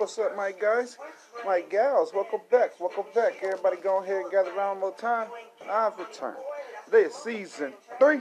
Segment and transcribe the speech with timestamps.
[0.00, 0.96] What's up, my guys?
[1.44, 2.80] My gals, welcome back.
[2.80, 3.34] Welcome back.
[3.42, 5.28] Everybody go ahead and gather around one more time.
[5.70, 6.38] I've returned.
[6.86, 8.20] Today is season three,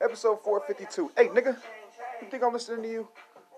[0.00, 1.10] episode 452.
[1.16, 1.56] Hey, nigga,
[2.20, 3.08] you think I'm listening to you?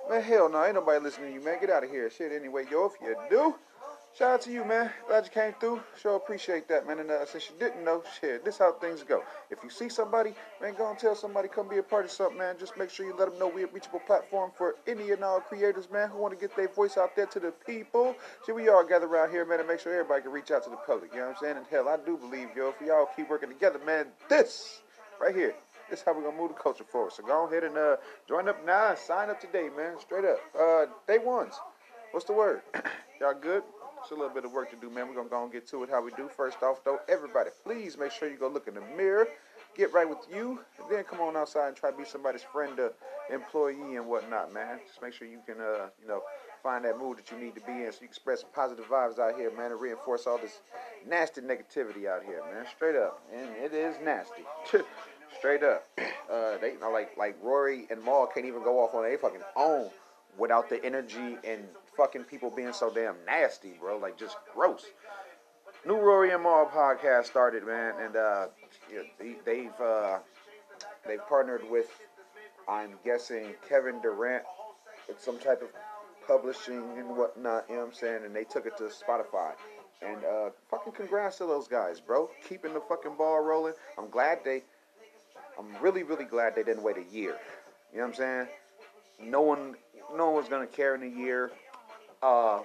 [0.09, 1.61] Man, hell no, ain't nobody listening to you, man.
[1.61, 2.09] Get out of here.
[2.09, 3.55] Shit, anyway, yo, if you do,
[4.17, 4.91] shout out to you, man.
[5.09, 5.81] Glad you came through.
[6.01, 7.01] Sure appreciate that, man.
[7.01, 9.23] And uh, since you didn't know, shit, this how things go.
[9.51, 12.39] If you see somebody, man, go and tell somebody, come be a part of something,
[12.39, 12.57] man.
[12.59, 15.41] Just make sure you let them know we're a reachable platform for any and all
[15.41, 18.15] creators, man, who want to get their voice out there to the people.
[18.47, 20.71] Shit, we all gather around here, man, and make sure everybody can reach out to
[20.71, 21.13] the public.
[21.13, 21.57] You know what I'm saying?
[21.57, 24.81] And hell, I do believe, yo, if y'all keep working together, man, this
[25.21, 25.55] right here.
[25.91, 27.13] This is how we're gonna move the culture forward.
[27.13, 30.01] So go ahead and uh, join up now and sign up today, man.
[30.01, 30.39] Straight up.
[30.59, 31.55] Uh, day ones.
[32.13, 32.63] What's the word?
[33.21, 33.63] Y'all good?
[34.05, 35.09] It's a little bit of work to do, man.
[35.09, 36.29] We're gonna go and get to it how we do.
[36.29, 39.27] First off, though, everybody, please make sure you go look in the mirror,
[39.75, 42.79] get right with you, and then come on outside and try to be somebody's friend,
[42.79, 42.91] uh,
[43.33, 44.79] employee, and whatnot, man.
[44.87, 46.21] Just make sure you can, uh, you know,
[46.63, 48.85] find that mood that you need to be in, so you can spread some positive
[48.85, 50.61] vibes out here, man, and reinforce all this
[51.09, 52.67] nasty negativity out here, man.
[52.77, 54.45] Straight up, and it is nasty.
[55.39, 55.87] Straight up.
[56.25, 59.19] Uh, they you know, like like Rory and Mal can't even go off on their
[59.19, 59.91] fucking own
[60.39, 63.99] without the energy and fucking people being so damn nasty, bro.
[63.99, 64.85] Like just gross.
[65.87, 68.47] New Rory and Mal podcast started, man, and uh,
[69.19, 70.19] they, they've uh,
[71.07, 71.91] they've partnered with,
[72.67, 74.45] I'm guessing Kevin Durant,
[75.07, 75.69] with some type of
[76.27, 77.67] publishing and whatnot.
[77.69, 78.25] You know what I'm saying?
[78.25, 79.53] And they took it to Spotify.
[80.01, 82.31] And uh, fucking congrats to those guys, bro.
[82.49, 83.75] Keeping the fucking ball rolling.
[83.99, 84.63] I'm glad they
[85.59, 87.37] I'm really, really glad they didn't wait a year.
[87.93, 88.47] You know what I'm saying?
[89.21, 89.77] No one,
[90.15, 91.53] no one was gonna care in a year.
[92.25, 92.63] Uh,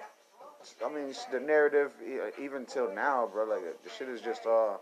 [0.84, 1.92] I mean, the narrative,
[2.40, 4.76] even till now, bro, like the shit is just uh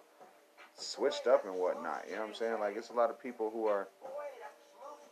[0.77, 2.05] switched up and whatnot.
[2.09, 2.61] You know what I'm saying?
[2.61, 3.89] Like it's a lot of people who are,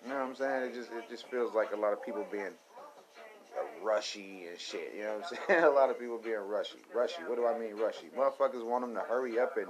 [0.04, 0.70] you know what I'm saying?
[0.70, 2.52] It just, it just feels like a lot of people being
[3.82, 4.92] rushy and shit.
[4.96, 5.64] You know what I'm saying?
[5.64, 7.22] a lot of people being rushy, rushy.
[7.26, 8.06] What do I mean rushy?
[8.16, 9.66] Motherfuckers want them to hurry up and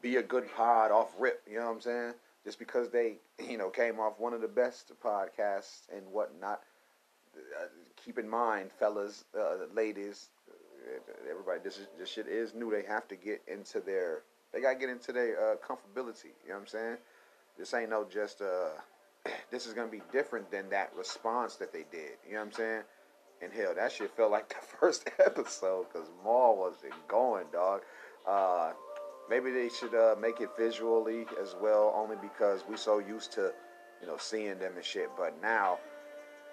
[0.00, 1.42] be a good pod off rip.
[1.50, 2.14] You know what I'm saying?
[2.44, 6.60] just because they, you know, came off one of the best podcasts and whatnot.
[8.08, 12.70] Keep in mind, fellas, uh, ladies, uh, everybody, this is this shit is new.
[12.70, 16.32] They have to get into their, they gotta get into their uh, comfortability.
[16.42, 16.96] You know what I'm saying?
[17.58, 18.40] This ain't no just.
[18.40, 18.70] Uh,
[19.50, 22.12] this is gonna be different than that response that they did.
[22.26, 22.82] You know what I'm saying?
[23.42, 27.82] And hell, that shit felt like the first episode because Mal wasn't going, dog.
[28.26, 28.72] Uh,
[29.28, 33.52] maybe they should uh, make it visually as well, only because we so used to,
[34.00, 35.10] you know, seeing them and shit.
[35.14, 35.76] But now,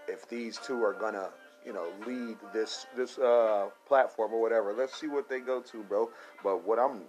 [0.07, 1.29] if these two are gonna,
[1.65, 5.83] you know, lead this this uh, platform or whatever, let's see what they go to,
[5.83, 6.09] bro.
[6.43, 7.01] But what I'm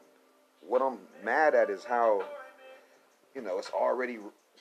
[0.66, 2.24] what I'm mad at is how,
[3.34, 4.18] you know, it's already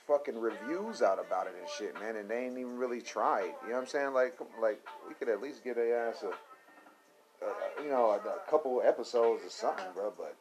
[0.08, 3.54] fucking reviews out about it and shit, man, and they ain't even really tried.
[3.64, 4.14] You know what I'm saying?
[4.14, 8.50] Like, like we could at least get a ass a, a you know, a, a
[8.50, 10.14] couple episodes or something, bro.
[10.16, 10.36] But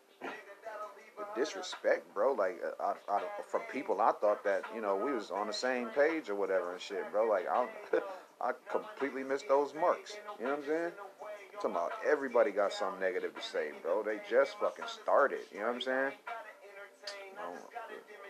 [1.37, 2.33] disrespect, bro.
[2.33, 5.53] Like uh, I, I, from people, I thought that you know we was on the
[5.53, 7.29] same page or whatever and shit, bro.
[7.29, 7.67] Like I,
[8.45, 10.17] I completely missed those marks.
[10.39, 10.93] You know what I'm saying?
[10.93, 14.03] I'm talking about everybody got something negative to say, bro.
[14.03, 15.41] They just fucking started.
[15.53, 16.13] You know what I'm saying?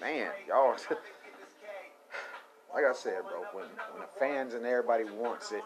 [0.00, 0.72] man, y'all.
[2.74, 5.62] like I said, bro, when when the fans and everybody wants it,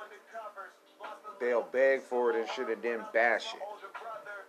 [1.41, 3.61] they'll beg for it and shit, and then bash it.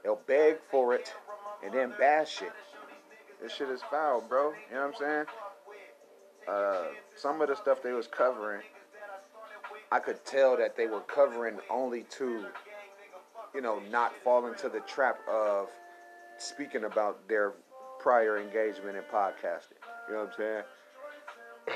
[0.04, 1.14] They'll beg for it
[1.64, 2.54] and then bash it.
[3.42, 4.54] This shit is foul, bro.
[4.70, 5.26] You know what I'm saying?
[6.48, 6.84] Uh,
[7.16, 8.62] some of the stuff they was covering,
[9.92, 12.46] I could tell that they were covering only to,
[13.56, 15.68] you know, not fall into the trap of
[16.38, 17.54] speaking about their
[18.00, 19.80] prior engagement in podcasting.
[20.08, 20.64] You know what I'm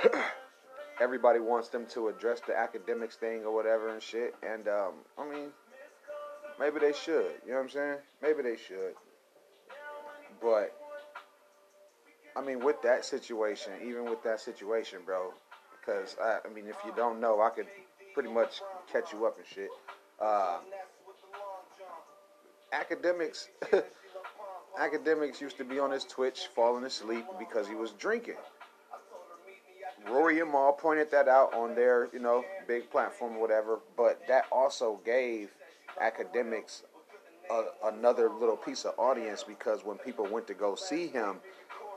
[0.04, 0.22] saying?
[1.02, 4.36] Everybody wants them to address the Akademiks thing or whatever and shit.
[4.44, 5.50] And um, I mean,
[6.60, 7.32] maybe they should.
[7.46, 7.98] You know what I'm saying?
[8.22, 8.94] Maybe they should.
[10.40, 10.76] But
[12.36, 15.34] I mean, with that situation, even with that situation, bro,
[15.80, 17.68] because I, I mean, if you don't know, I could
[18.14, 18.62] pretty much
[18.92, 19.70] catch you up and shit.
[20.20, 20.60] Uh,
[22.74, 23.48] Akademiks,
[24.80, 28.36] Akademiks used to be on his Twitch falling asleep because he was drinking.
[30.10, 34.22] Rory and Mal pointed that out on their, you know, big platform or whatever, but
[34.28, 35.50] that also gave
[36.02, 36.84] Akademiks
[37.50, 41.38] a, another little piece of audience because when people went to go see him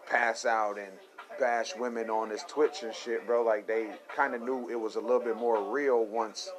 [0.08, 0.92] pass out and
[1.38, 4.96] bash women on his Twitch and shit, bro, like they kind of knew it was
[4.96, 6.50] a little bit more real once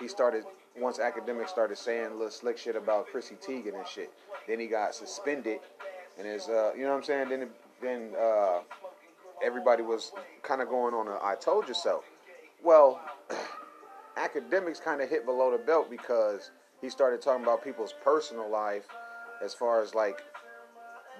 [0.00, 0.44] he started,
[0.78, 4.12] once Akademiks started saying little slick shit about Chrissy Teigen and shit.
[4.46, 5.60] Then he got suspended,
[6.18, 7.28] and his, uh, you know what I'm saying?
[7.28, 7.48] Then,
[7.80, 8.60] then uh,
[9.42, 12.02] everybody was kind of going on a "I told you so."
[12.62, 13.00] Well,
[14.16, 16.50] Akademiks kind of hit below the belt because
[16.80, 18.86] he started talking about people's personal life
[19.42, 20.22] as far as like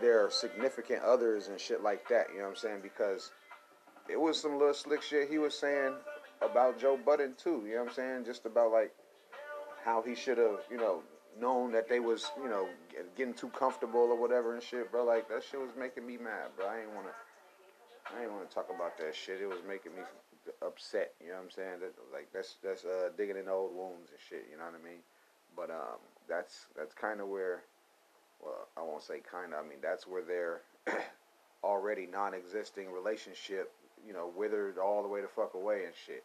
[0.00, 2.26] their significant others and shit like that.
[2.32, 2.80] You know what I'm saying?
[2.82, 3.30] Because
[4.08, 5.94] it was some little slick shit he was saying
[6.42, 7.62] about Joe Budden too.
[7.66, 8.24] You know what I'm saying?
[8.24, 8.92] Just about like
[9.84, 11.02] how he should have, you know,
[11.40, 12.68] known that they was, you know,
[13.16, 15.04] getting too comfortable or whatever and shit, bro.
[15.04, 16.66] Like that shit was making me mad, bro.
[16.66, 17.14] I ain't wanna,
[18.14, 19.40] I ain't wanna talk about that shit.
[19.40, 20.02] It was making me
[20.62, 21.14] upset.
[21.20, 21.80] You know what I'm saying?
[21.80, 24.46] That, like that's that's uh, digging in old wounds and shit.
[24.50, 25.02] You know what I mean?
[25.56, 27.62] But um, that's that's kind of where,
[28.42, 29.64] well, I won't say kind of.
[29.64, 30.62] I mean that's where their
[31.64, 33.72] already non-existing relationship,
[34.06, 36.24] you know, withered all the way the fuck away and shit.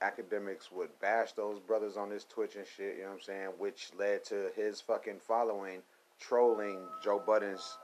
[0.00, 3.48] Akademiks would bash those brothers on this Twitch and shit, you know what I'm saying?
[3.58, 5.82] Which led to his fucking following
[6.20, 7.78] trolling Joe Budden's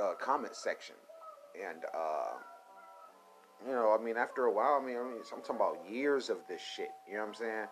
[0.00, 0.94] uh, comment section.
[1.60, 2.36] And, uh,
[3.66, 6.30] you know, I mean, after a while, I mean, I mean, I'm talking about years
[6.30, 7.66] of this shit, you know what I'm saying?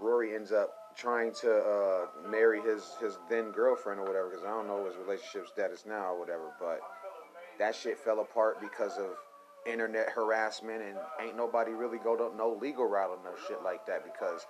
[0.00, 4.50] Rory ends up trying to uh, marry his, his then girlfriend or whatever, because I
[4.50, 6.80] don't know his relationship status now or whatever, but
[7.58, 9.10] that shit fell apart because of
[9.66, 13.86] internet harassment and ain't nobody really go to no legal route or no shit like
[13.86, 14.46] that because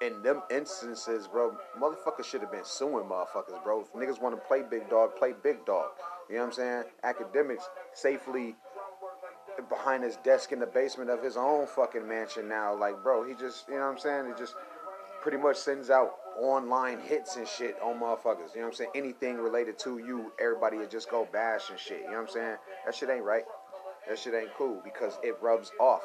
[0.00, 3.80] in them instances, bro, motherfuckers should have been suing motherfuckers, bro.
[3.80, 5.90] If niggas want to play big dog, play big dog.
[6.28, 6.84] You know what I'm saying?
[7.04, 7.62] Akademiks
[7.94, 8.56] safely
[9.70, 12.78] behind his desk in the basement of his own fucking mansion now.
[12.78, 14.26] Like, bro, he just, you know what I'm saying?
[14.26, 14.54] He just
[15.26, 18.54] pretty much sends out online hits and shit on motherfuckers.
[18.54, 18.90] You know what I'm saying?
[18.94, 22.02] Anything related to you, everybody just go bash and shit.
[22.02, 22.56] You know what I'm saying?
[22.84, 23.42] That shit ain't right.
[24.08, 26.02] That shit ain't cool because it rubs off.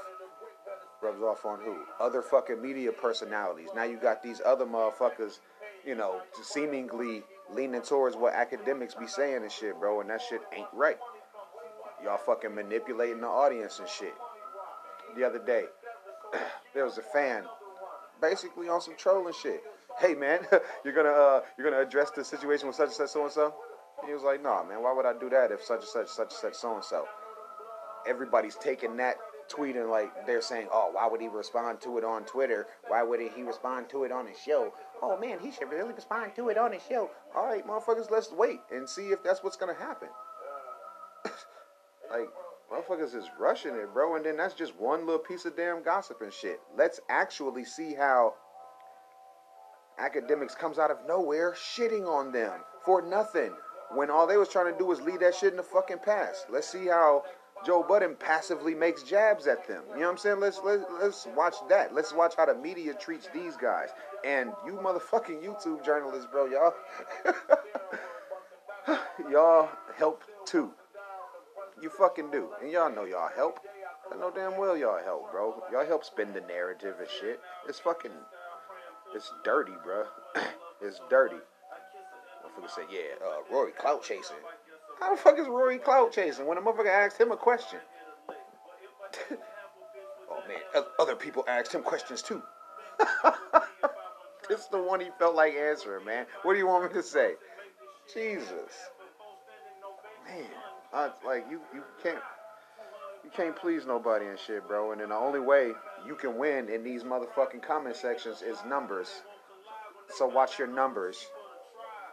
[1.03, 1.77] Rubs off on who?
[1.99, 3.69] Other fucking media personalities.
[3.75, 5.37] Now you got these other motherfuckers,
[5.85, 7.21] you know, seemingly
[7.53, 10.97] leaning towards what Akademiks be saying and shit, bro, and that shit ain't right.
[12.03, 14.15] Y'all fucking manipulating the audience and shit.
[15.15, 15.65] The other day,
[16.73, 17.43] there was a fan
[18.21, 19.63] basically on some trolling shit.
[19.99, 20.39] Hey man,
[20.85, 23.53] you're gonna uh, you're gonna address the situation with such and such so and so.
[24.05, 26.31] He was like, Nah, man, why would I do that if such and such such
[26.31, 27.05] and such so and so?
[28.07, 29.17] everybody's taking that
[29.49, 32.67] tweet and like they're saying, "Oh, why would he respond to it on Twitter?
[32.87, 34.73] Why wouldn't he respond to it on his show?
[35.01, 38.31] Oh man, he should really respond to it on his show." All right, motherfuckers, let's
[38.31, 40.09] wait and see if that's what's gonna happen.
[42.09, 42.29] like,
[42.71, 46.21] motherfuckers is rushing it, bro, and then that's just one little piece of damn gossip
[46.21, 46.59] and shit.
[46.77, 48.35] Let's actually see how
[49.99, 53.51] Akademiks comes out of nowhere shitting on them for nothing
[53.93, 56.45] when all they was trying to do was leave that shit in the fucking past.
[56.49, 57.23] Let's see how
[57.65, 59.83] Joe Budden passively makes jabs at them.
[59.89, 60.39] You know what I'm saying?
[60.39, 61.93] Let's let's let's watch that.
[61.93, 63.89] Let's watch how the media treats these guys.
[64.25, 66.73] And you motherfucking YouTube journalists, bro, y'all
[69.29, 70.71] y'all help too.
[71.81, 72.49] You fucking do.
[72.61, 73.59] And y'all know y'all help.
[74.11, 75.63] I know damn well y'all help, bro.
[75.71, 77.39] Y'all help spin the narrative and shit.
[77.67, 78.11] It's fucking
[79.13, 80.05] it's dirty, bro.
[80.81, 81.35] it's dirty.
[81.35, 84.37] Motherfucker said, yeah, uh, Rory clout chasing.
[84.99, 87.79] How the fuck is Rory clout chasing when a motherfucker asked him a question?
[90.29, 92.41] oh man, other people asked him questions too.
[94.49, 96.25] is the one he felt like answering, man.
[96.43, 97.33] What do you want me to say?
[98.13, 98.89] Jesus,
[100.27, 100.45] man,
[100.93, 102.19] I, like you, you can't,
[103.23, 104.91] you can't please nobody and shit, bro.
[104.91, 105.71] And then the only way
[106.05, 109.09] you can win in these motherfucking comment sections is numbers.
[110.15, 111.25] So watch your numbers.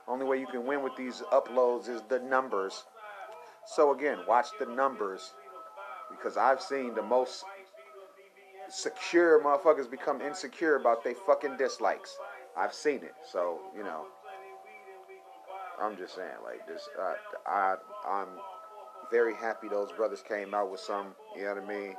[0.06, 2.84] Only way you can win with these uploads is the numbers.
[3.66, 5.32] So again, watch the numbers
[6.10, 7.44] because I've seen the most
[8.68, 12.16] secure motherfuckers become insecure about they fucking dislikes.
[12.56, 13.14] I've seen it.
[13.30, 14.06] So, you know,
[15.80, 17.14] I'm just saying like this uh,
[17.46, 18.28] I I'm
[19.10, 21.94] very happy those brothers came out with some, you know what I mean?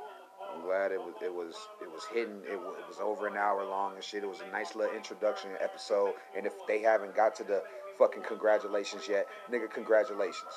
[0.54, 2.42] I'm glad it was it was it was hidden.
[2.50, 4.24] It was, it was over an hour long and shit.
[4.24, 6.14] It was a nice little introduction episode.
[6.36, 7.62] And if they haven't got to the
[8.00, 9.26] fucking congratulations yet.
[9.52, 10.52] Nigga, congratulations.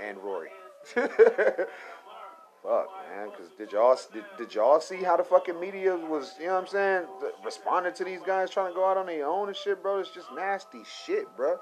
[0.00, 0.50] And Rory.
[0.94, 3.30] Fuck, man.
[3.30, 6.62] Because did y'all did, did y'all see how the fucking media was, you know what
[6.62, 7.02] I'm saying,
[7.44, 10.00] responding to these guys trying to go out on their own and shit, bro?
[10.00, 11.58] It's just nasty shit, bro.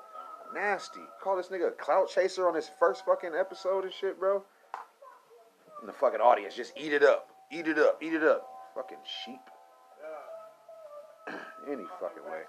[0.55, 1.01] Nasty.
[1.23, 4.43] Call this nigga a clout chaser on his first fucking episode and shit, bro.
[5.81, 7.29] And the fucking audience just eat it up.
[7.51, 8.03] Eat it up.
[8.03, 8.47] Eat it up.
[8.75, 9.41] Fucking sheep.
[11.71, 12.43] Any fucking way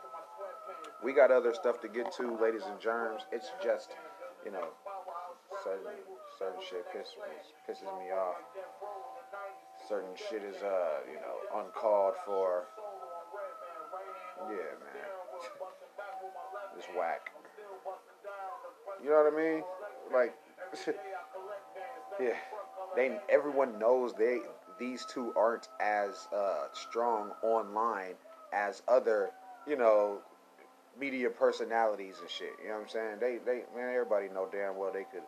[1.06, 3.24] we got other stuff to get to, ladies and germs.
[3.32, 3.92] It's just,
[4.44, 4.74] you know,
[5.64, 5.94] certain
[6.40, 7.22] certain shit pisses
[7.70, 8.42] pisses me off.
[9.88, 12.66] Certain shit is uh, you know, uncalled for.
[14.50, 15.10] Yeah, man.
[16.78, 17.32] It's whack.
[19.04, 19.64] You know what I mean?
[20.14, 20.36] Like,
[22.20, 22.36] yeah.
[22.96, 24.40] They everyone knows they
[24.80, 28.16] these two aren't as uh, strong online
[28.54, 29.32] as other,
[29.68, 30.20] you know,
[31.00, 32.54] media personalities and shit.
[32.62, 33.18] You know what I'm saying?
[33.20, 35.24] They, they, man, everybody know damn well they could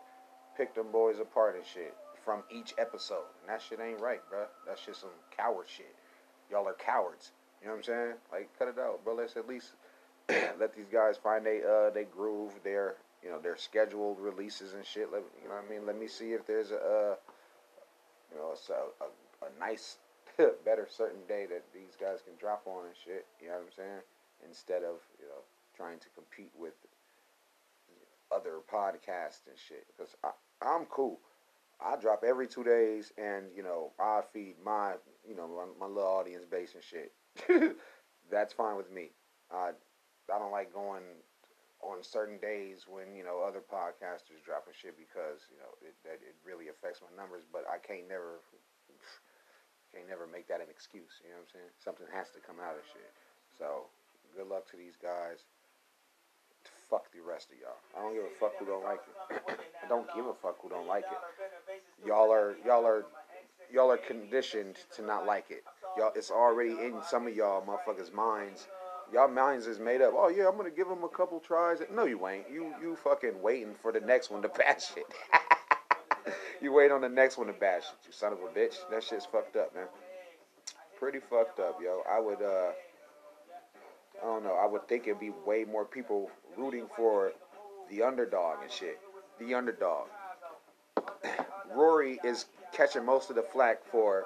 [0.55, 1.93] pick them boys apart and shit
[2.23, 3.25] from each episode.
[3.41, 4.45] And that shit ain't right, bro.
[4.65, 5.93] That's just some coward shit.
[6.51, 7.31] Y'all are cowards.
[7.61, 8.13] You know what I'm saying?
[8.31, 9.15] Like, cut it out, bro.
[9.15, 9.73] Let's at least
[10.29, 12.95] let these guys find they uh they groove, their
[13.27, 15.11] you know their scheduled releases and shit.
[15.11, 15.85] Let you know what I mean.
[15.85, 17.15] Let me see if there's a uh,
[18.31, 19.07] you know a, a,
[19.47, 19.97] a nice
[20.65, 23.25] better certain day that these guys can drop on and shit.
[23.41, 24.01] You know what I'm saying?
[24.47, 25.43] Instead of you know
[25.75, 26.73] trying to compete with
[28.33, 29.85] other podcasts and shit.
[29.95, 30.15] Because
[30.61, 31.19] I'm cool.
[31.83, 34.93] I drop every two days, and you know I feed my
[35.27, 37.75] you know my, my little audience base and shit.
[38.31, 39.09] That's fine with me.
[39.51, 39.71] I
[40.33, 41.03] I don't like going
[41.81, 46.17] on certain days when you know other podcasters dropping shit because you know it, that
[46.25, 47.45] it really affects my numbers.
[47.45, 48.41] But I can't never
[49.93, 51.21] can't never make that an excuse.
[51.21, 51.71] You know what I'm saying?
[51.77, 53.11] Something has to come out of shit.
[53.57, 53.89] So
[54.35, 55.45] good luck to these guys.
[56.89, 57.79] Fuck the rest of y'all.
[57.95, 59.41] I don't give a fuck who don't like it.
[59.83, 61.21] I don't give a fuck who don't like it.
[62.05, 63.05] Y'all are y'all are
[63.71, 65.63] y'all are conditioned to not like it.
[65.97, 68.67] Y'all, it's already in some of y'all motherfuckers' minds
[69.13, 70.13] y'all minds is made up.
[70.15, 71.79] Oh yeah, I'm gonna give him a couple tries.
[71.93, 72.49] No, you ain't.
[72.51, 75.05] You you fucking waiting for the next one to bash it.
[76.61, 78.07] you wait on the next one to bash it.
[78.07, 78.75] You son of a bitch.
[78.91, 79.87] That shit's fucked up, man.
[80.99, 82.01] Pretty fucked up, yo.
[82.09, 82.71] I would uh,
[84.21, 84.55] I don't know.
[84.55, 87.33] I would think it'd be way more people rooting for
[87.89, 88.99] the underdog and shit.
[89.39, 90.07] The underdog.
[91.75, 94.25] Rory is catching most of the flack for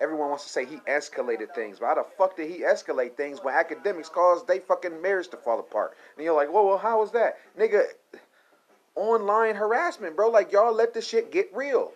[0.00, 1.78] everyone wants to say he escalated things.
[1.78, 5.36] But how the fuck did he escalate things when Akademiks caused they fucking marriage to
[5.36, 5.96] fall apart?
[6.16, 7.38] And you're like, whoa, well, how was that?
[7.58, 7.84] Nigga,
[8.94, 10.28] online harassment, bro.
[10.28, 11.92] Like, y'all let the shit get real.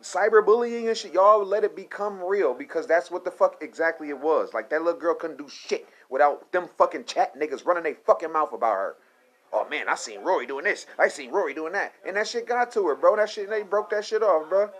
[0.00, 4.18] Cyberbullying and shit, y'all let it become real because that's what the fuck exactly it
[4.18, 4.54] was.
[4.54, 8.32] Like, that little girl couldn't do shit without them fucking chat niggas running their fucking
[8.32, 8.96] mouth about her.
[9.52, 10.86] Oh man, I seen Rory doing this.
[10.98, 11.94] I seen Rory doing that.
[12.06, 13.16] And that shit got to her, bro.
[13.16, 14.70] That shit, they broke that shit off, bro.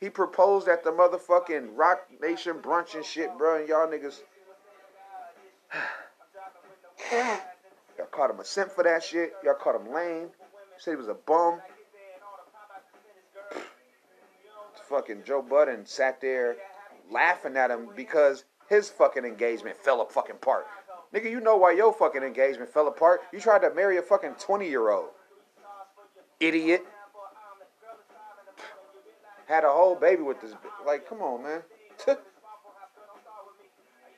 [0.00, 3.60] He proposed at the motherfucking Roc Nation brunch and shit, bro.
[3.60, 4.20] And y'all niggas.
[7.98, 9.32] y'all caught him a simp for that shit.
[9.42, 10.28] Y'all caught him lame.
[10.78, 11.60] Said he was a bum.
[14.88, 16.56] fucking Joe Budden sat there
[17.10, 20.66] laughing at him because his fucking engagement fell fucking apart.
[21.14, 23.20] Nigga, you know why your fucking engagement fell apart.
[23.32, 25.08] You tried to marry a fucking 20 year old.
[26.40, 26.84] Idiot
[29.46, 30.52] had a whole baby with this.
[30.84, 31.62] Like, come on, man.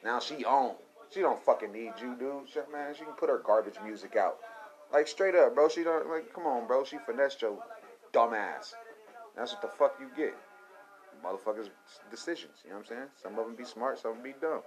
[0.04, 0.74] now she on.
[1.10, 2.48] She don't fucking need you, dude.
[2.72, 4.38] Man, she can put her garbage music out.
[4.92, 5.68] Like straight up, bro.
[5.68, 6.32] She don't like.
[6.32, 6.84] Come on, bro.
[6.84, 7.58] She finessed your
[8.12, 8.74] dumbass.
[9.36, 10.34] That's what the fuck you get.
[11.24, 11.70] Motherfuckers'
[12.10, 12.58] decisions.
[12.64, 13.08] You know what I'm saying?
[13.22, 14.62] Some of them be smart, some of them be dumb.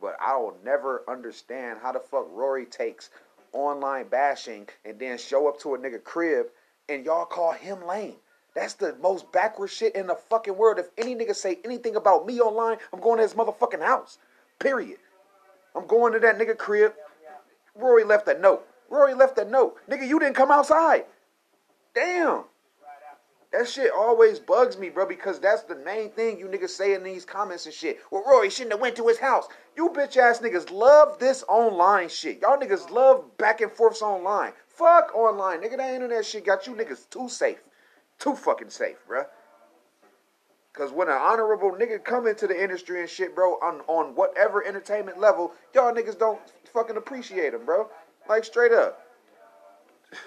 [0.00, 3.10] But I will never understand how the fuck Rory takes
[3.52, 6.46] online bashing and then show up to a nigga crib
[6.88, 8.16] and y'all call him lame.
[8.58, 10.80] That's the most backward shit in the fucking world.
[10.80, 14.18] If any nigga say anything about me online, I'm going to his motherfucking house.
[14.58, 14.98] Period.
[15.76, 16.92] I'm going to that nigga crib.
[17.76, 18.66] Rory left a note.
[18.90, 19.76] Rory left a note.
[19.88, 21.04] Nigga, you didn't come outside.
[21.94, 22.44] Damn.
[23.52, 27.04] That shit always bugs me, bro, because that's the main thing you niggas say in
[27.04, 28.00] these comments and shit.
[28.10, 29.46] Well, Rory shouldn't have went to his house.
[29.76, 32.42] You bitch ass niggas love this online shit.
[32.42, 34.52] Y'all niggas love back and forths online.
[34.66, 35.76] Fuck online, nigga.
[35.76, 37.58] That internet shit got you niggas too safe.
[38.18, 39.26] Too fucking safe, bruh.
[40.72, 44.64] Cause when an honorable nigga come into the industry and shit, bro, on on whatever
[44.64, 46.38] entertainment level, y'all niggas don't
[46.72, 47.88] fucking appreciate him, bro.
[48.28, 49.00] Like straight up.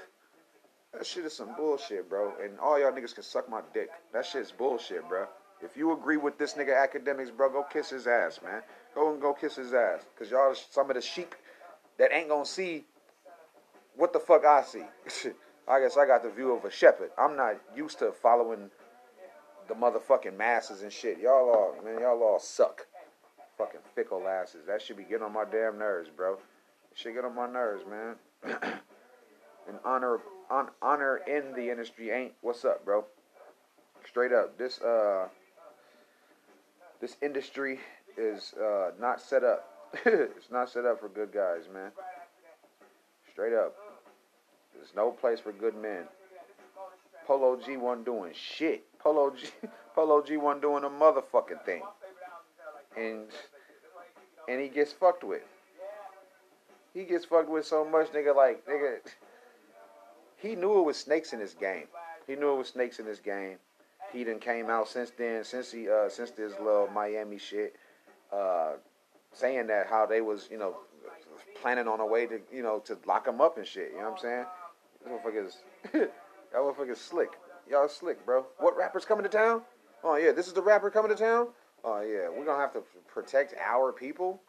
[0.94, 2.34] That shit is some bullshit, bro.
[2.44, 3.90] And all y'all niggas can suck my dick.
[4.12, 5.26] That shit's bullshit, bro.
[5.62, 8.62] If you agree with this nigga Akademiks, bro, go kiss his ass, man.
[8.94, 10.02] Go and go kiss his ass.
[10.20, 11.34] Cause y'all some of the sheep
[11.98, 12.84] that ain't gonna see
[13.96, 14.84] what the fuck I see.
[15.72, 17.12] I guess I got the view of a shepherd.
[17.18, 18.70] I'm not used to following
[19.70, 21.18] the motherfucking masses and shit.
[21.18, 22.88] Y'all all, man, y'all all suck.
[23.58, 24.66] Fucking fickle asses.
[24.68, 26.34] That should be getting on my damn nerves, bro.
[26.34, 28.16] It should get on my nerves, man.
[29.70, 32.34] and honor, on, honor in the industry ain't.
[32.42, 33.06] What's up, bro?
[34.06, 35.30] Straight up, this uh,
[37.00, 37.80] this industry
[38.18, 39.70] is uh not set up.
[40.06, 41.92] it's not set up for good guys, man.
[43.32, 43.74] Straight up.
[44.82, 46.06] There's no place for good men.
[47.28, 48.84] Polo G wasn't doing shit.
[48.98, 49.48] Polo G,
[49.96, 51.84] Polo G wasn't doing a motherfucking thing.
[52.98, 53.28] And
[54.50, 55.44] and he gets fucked with.
[56.96, 58.36] He gets fucked with so much, nigga.
[58.36, 58.98] Like nigga,
[60.38, 61.86] he knew it was snakes in this game.
[62.26, 63.58] He knew it was snakes in this game,
[64.12, 67.76] he done came out since then, since he uh since this little Miami shit,
[68.32, 68.74] uh,
[69.34, 70.76] saying that how they was you know
[71.62, 73.92] planning on a way to you know to lock him up and shit.
[73.92, 74.46] You know what I'm saying?
[75.04, 75.58] This motherfucker's
[76.54, 77.30] y'all motherfuckers slick.
[77.70, 78.46] Y'all slick, bro.
[78.60, 79.62] What rapper's coming to town?
[80.04, 81.48] Oh yeah, this is the rapper coming to town.
[81.84, 84.42] Oh yeah, we're gonna have to protect our people.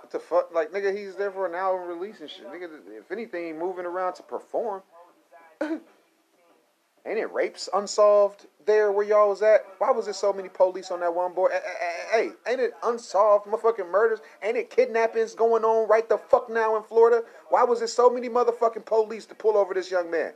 [0.00, 0.54] What the fuck?
[0.54, 2.46] Like nigga, he's there for an album release and shit.
[2.46, 4.82] Nigga, if anything, moving around to perform.
[7.04, 9.62] Ain't it rapes unsolved there where y'all was at?
[9.78, 11.48] Why was there so many police on that one boy?
[12.12, 14.20] Hey, ain't it unsolved motherfucking murders?
[14.42, 17.24] Ain't it kidnappings going on right the fuck now in Florida?
[17.48, 20.32] Why was there so many motherfucking police to pull over this young man?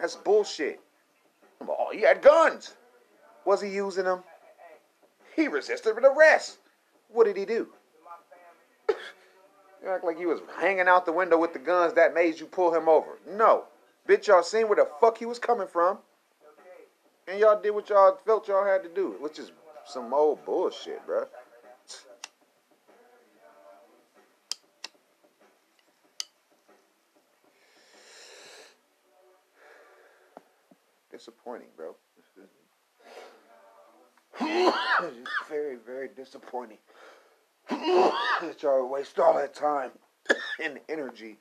[0.00, 0.80] That's bullshit.
[1.60, 2.74] Oh, he had guns.
[3.44, 4.22] Was he using them?
[5.34, 6.58] He resisted with arrest.
[7.08, 7.68] What did he do?
[8.88, 12.46] you act like he was hanging out the window with the guns that made you
[12.46, 13.18] pull him over.
[13.28, 13.64] No.
[14.08, 15.98] Bitch, y'all seen where the fuck he was coming from.
[17.26, 19.50] And y'all did what y'all felt y'all had to do, which is
[19.86, 21.26] some old bullshit, bruh.
[31.10, 31.94] Disappointing, bro.
[35.48, 36.78] very, very disappointing.
[37.70, 39.92] that y'all waste all that time
[40.62, 41.38] and energy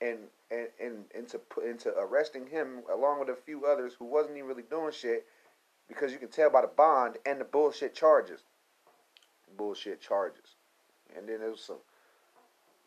[0.00, 0.18] and
[0.50, 4.64] and, and into into arresting him along with a few others who wasn't even really
[4.68, 5.26] doing shit
[5.88, 8.40] because you can tell by the bond and the bullshit charges.
[9.56, 10.56] Bullshit charges.
[11.16, 11.76] And then there's some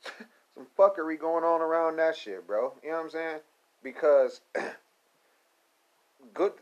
[0.55, 2.73] some fuckery going on around that shit, bro.
[2.83, 3.39] You know what I'm saying?
[3.83, 4.41] Because
[6.33, 6.53] good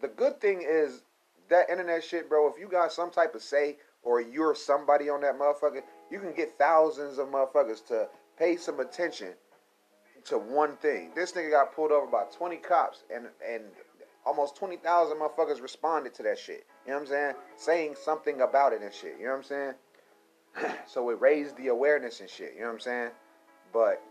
[0.00, 1.02] the good thing is
[1.48, 5.20] that internet shit, bro, if you got some type of say or you're somebody on
[5.22, 9.28] that motherfucker, you can get thousands of motherfuckers to pay some attention
[10.26, 11.10] to one thing.
[11.14, 13.64] This nigga got pulled over by 20 cops and and
[14.26, 16.64] almost 20,000 motherfuckers responded to that shit.
[16.86, 17.34] You know what I'm saying?
[17.56, 19.16] Saying something about it and shit.
[19.18, 19.74] You know what I'm saying?
[20.86, 22.54] so it raised the awareness and shit.
[22.54, 23.10] You know what I'm saying?
[23.72, 24.02] But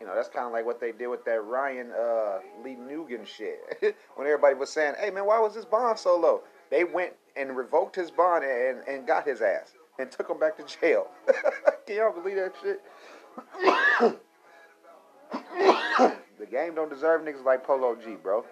[0.00, 3.26] you know, that's kind of like what they did with that Ryan uh, Lee Nugent
[3.26, 3.60] shit.
[4.14, 6.42] when everybody was saying, hey, man, why was this bond so low?
[6.70, 10.56] They went and revoked his bond and, and got his ass and took him back
[10.56, 11.08] to jail.
[11.86, 12.80] Can y'all believe that shit?
[16.38, 18.44] the game don't deserve niggas like Polo G, bro.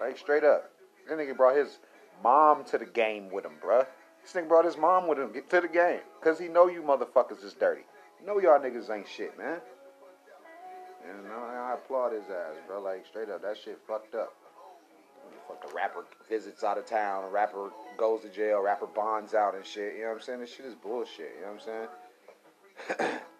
[0.00, 0.70] Like, straight up.
[1.08, 1.78] this nigga brought his
[2.22, 3.84] mom to the game with him, bro.
[4.22, 6.00] This nigga brought his mom with him to the game.
[6.20, 7.82] Because he know you motherfuckers is dirty.
[8.24, 9.60] know y'all niggas ain't shit, man.
[11.08, 12.80] And know, I applaud his ass, bro.
[12.80, 14.32] Like straight up, that shit fucked up.
[15.48, 19.66] Fuck the rapper visits out of town, rapper goes to jail, rapper bonds out and
[19.66, 19.94] shit.
[19.94, 20.40] You know what I'm saying?
[20.40, 21.32] This shit is bullshit.
[21.36, 23.20] You know what I'm saying?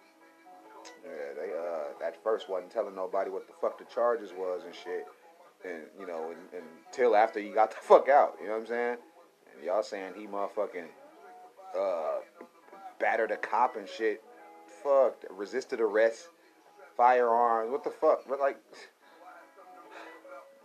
[2.12, 5.06] that first wasn't telling nobody what the fuck the charges was and shit.
[5.64, 6.34] And you know,
[6.88, 8.34] until after he got the fuck out.
[8.40, 8.96] You know what I'm saying?
[9.54, 10.86] And y'all saying he motherfucking
[11.78, 12.18] uh
[12.98, 14.22] battered a cop and shit.
[14.82, 16.28] Fuck, resisted arrest
[16.96, 17.70] firearms.
[17.70, 18.22] What the fuck?
[18.28, 18.56] But like,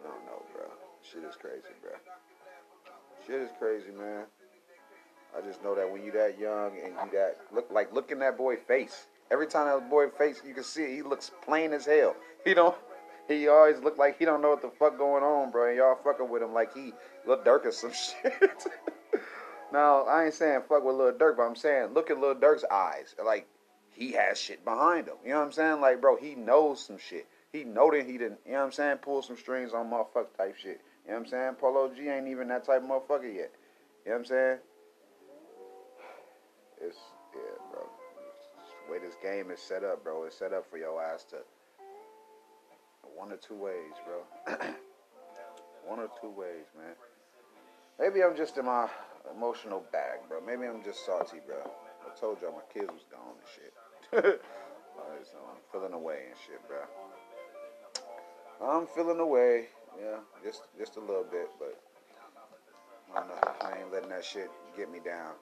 [0.03, 0.65] I don't know, bro.
[1.03, 1.91] Shit is crazy, bro.
[3.25, 4.25] Shit is crazy, man.
[5.38, 8.19] I just know that when you that young and you that look like look in
[8.19, 9.07] that boy face.
[9.29, 12.15] Every time that boy face, you can see it, he looks plain as hell.
[12.45, 12.75] He don't.
[13.27, 15.67] He always look like he don't know what the fuck going on, bro.
[15.67, 16.93] And y'all fucking with him like he
[17.25, 17.91] Lil Durk or some
[18.23, 18.65] shit.
[19.73, 22.63] now I ain't saying fuck with Lil Durk, but I'm saying look at Lil Durk's
[22.71, 23.15] eyes.
[23.21, 23.45] Like
[23.97, 25.15] he has shit behind him.
[25.25, 25.81] You know what I'm saying?
[25.81, 27.27] Like, bro, he knows some shit.
[27.51, 30.37] He know that he didn't, you know what I'm saying, pull some strings on motherfucker
[30.37, 30.81] type shit.
[31.05, 31.53] You know what I'm saying?
[31.55, 33.51] Polo G ain't even that type of motherfucker yet.
[34.05, 34.57] You know what I'm saying?
[36.79, 36.97] It's,
[37.33, 37.89] yeah, bro.
[38.89, 41.38] Way this game is set up, bro, it's set up for your ass to,
[43.15, 44.56] one or two ways, bro.
[45.86, 46.95] one or two ways, man.
[48.00, 48.88] Maybe I'm just in my
[49.36, 50.39] emotional bag, bro.
[50.39, 51.58] Maybe I'm just salty, bro.
[51.58, 54.41] I told y'all my kids was gone and shit.
[54.97, 56.78] I'm feeling away and shit, bro.
[58.65, 59.67] I'm feeling away,
[60.00, 61.80] yeah, just just a little bit, but
[63.15, 65.34] I'm not, I ain't letting that shit get me down.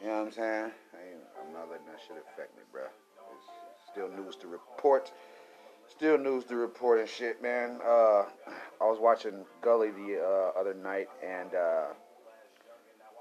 [0.00, 0.70] You know what I'm saying?
[0.94, 2.82] I I'm not letting that shit affect me, bro.
[2.82, 5.10] It's still news to report.
[5.88, 7.78] Still news to report and shit, man.
[7.84, 8.24] Uh,
[8.80, 11.86] I was watching Gully the uh, other night, and uh,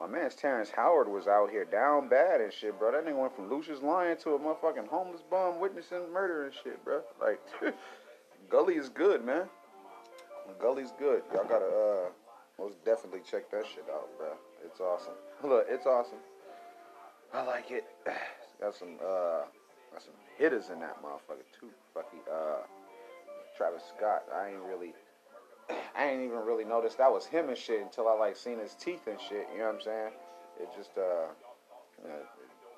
[0.02, 2.92] my man's Terrence Howard was out here down bad and shit, bro.
[2.92, 6.84] That nigga went from Lucious Lyon to a motherfucking homeless bum witnessing murder and shit,
[6.84, 7.02] bro.
[7.22, 7.40] Like,
[8.50, 9.48] Gully is good, man.
[10.60, 11.24] Gully's good.
[11.34, 12.10] Y'all gotta uh
[12.60, 14.28] most definitely check that shit out, bro.
[14.64, 15.14] It's awesome.
[15.44, 16.20] Look, it's awesome.
[17.36, 17.86] I like it.
[18.62, 19.44] Got some uh
[19.92, 21.68] got some hitters in that motherfucker too.
[21.94, 22.64] Fucking uh
[23.58, 24.24] Travis Scott.
[24.34, 24.94] I ain't really
[25.98, 28.74] I ain't even really noticed that was him and shit until I like seen his
[28.76, 29.48] teeth and shit.
[29.52, 30.12] You know what I'm saying?
[30.62, 31.28] It just uh,
[32.02, 32.20] you know,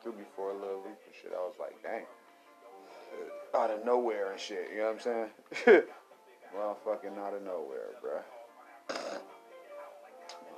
[0.01, 1.31] threw me for a little loop and shit.
[1.31, 2.05] I was like, dang,
[3.53, 4.69] out of nowhere and shit.
[4.73, 5.29] You know what I'm
[5.67, 5.83] saying?
[6.55, 8.97] well, fucking out of nowhere, bruh.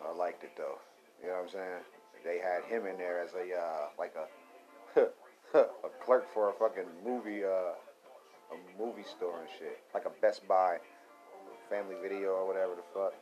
[0.08, 0.80] I liked it though.
[1.22, 1.84] You know what I'm saying?
[2.24, 5.00] They had him in there as a uh, like a
[5.58, 7.74] a clerk for a fucking movie uh,
[8.52, 10.78] a movie store and shit, like a Best Buy
[11.70, 13.14] family video or whatever the fuck.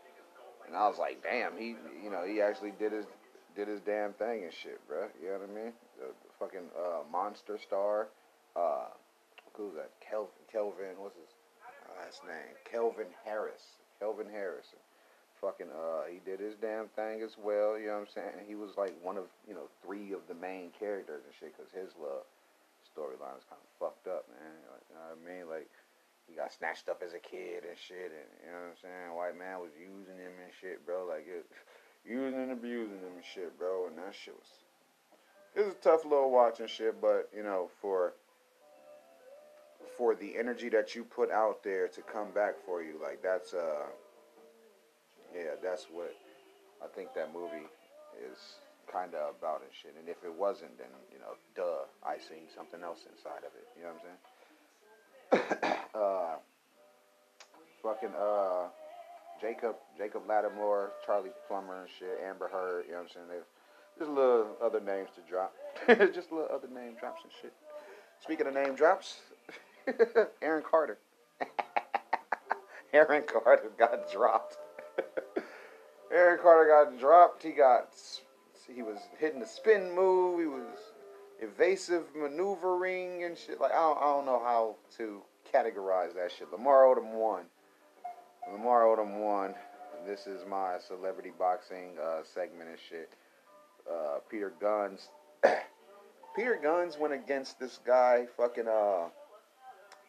[0.65, 3.05] And I was like, damn, he, you know, he actually did his
[3.55, 5.07] did his damn thing and shit, bro.
[5.21, 5.73] You know what I mean?
[5.97, 8.09] The, the fucking uh, monster star,
[8.55, 8.93] uh,
[9.53, 9.89] who's that?
[9.99, 11.33] Kelvin, Kelvin, what's his
[11.97, 12.53] last name?
[12.69, 13.81] Kelvin Harris.
[13.99, 14.77] Kelvin Harrison.
[15.41, 17.77] Fucking, uh, he did his damn thing as well.
[17.77, 18.47] You know what I'm saying?
[18.47, 21.69] He was like one of, you know, three of the main characters and shit, cause
[21.69, 22.25] his love
[22.97, 24.57] storyline is kind of fucked up, man.
[24.73, 25.45] Like, you know what I mean?
[25.45, 25.69] Like
[26.25, 29.13] he got snatched up as a kid and shit, and you know what I'm saying.
[29.13, 31.05] White man was using him and shit, bro.
[31.05, 31.45] Like it,
[32.05, 33.87] using and abusing him and shit, bro.
[33.87, 34.51] And that shit was
[35.55, 38.13] it was a tough little watch and shit, but you know for
[39.97, 43.53] for the energy that you put out there to come back for you, like that's
[43.53, 43.87] uh
[45.37, 46.13] yeah, that's what
[46.81, 47.69] I think that movie
[48.17, 48.57] is
[48.91, 49.93] kind of about and shit.
[49.99, 53.67] And if it wasn't, then you know, duh, I seen something else inside of it.
[53.77, 54.21] You know what I'm saying?
[55.95, 56.35] uh,
[57.83, 58.67] fucking uh,
[59.39, 62.85] Jacob Jacob Latimore, Charlie Plummer and shit, Amber Heard.
[62.85, 63.27] You know what I'm saying?
[63.29, 63.45] There's
[63.99, 65.53] just little other names to drop.
[66.13, 67.53] just little other name drops and shit.
[68.19, 69.17] Speaking of name drops,
[70.41, 70.97] Aaron Carter.
[72.93, 74.57] Aaron Carter got dropped.
[76.11, 77.43] Aaron Carter got dropped.
[77.43, 77.89] He got
[78.73, 80.39] he was hitting the spin move.
[80.39, 80.93] He was
[81.41, 83.59] evasive maneuvering and shit.
[83.59, 85.21] Like I don't, I don't know how to
[85.53, 86.51] categorize that shit.
[86.51, 87.43] Lamar Odom won.
[88.51, 89.53] Lamar Odom won.
[90.05, 93.11] This is my celebrity boxing uh, segment and shit.
[93.89, 95.09] Uh, Peter Gunz.
[96.35, 99.07] Peter Gunz went against this guy, fucking uh,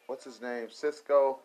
[0.06, 1.38] what's his name, Cisco,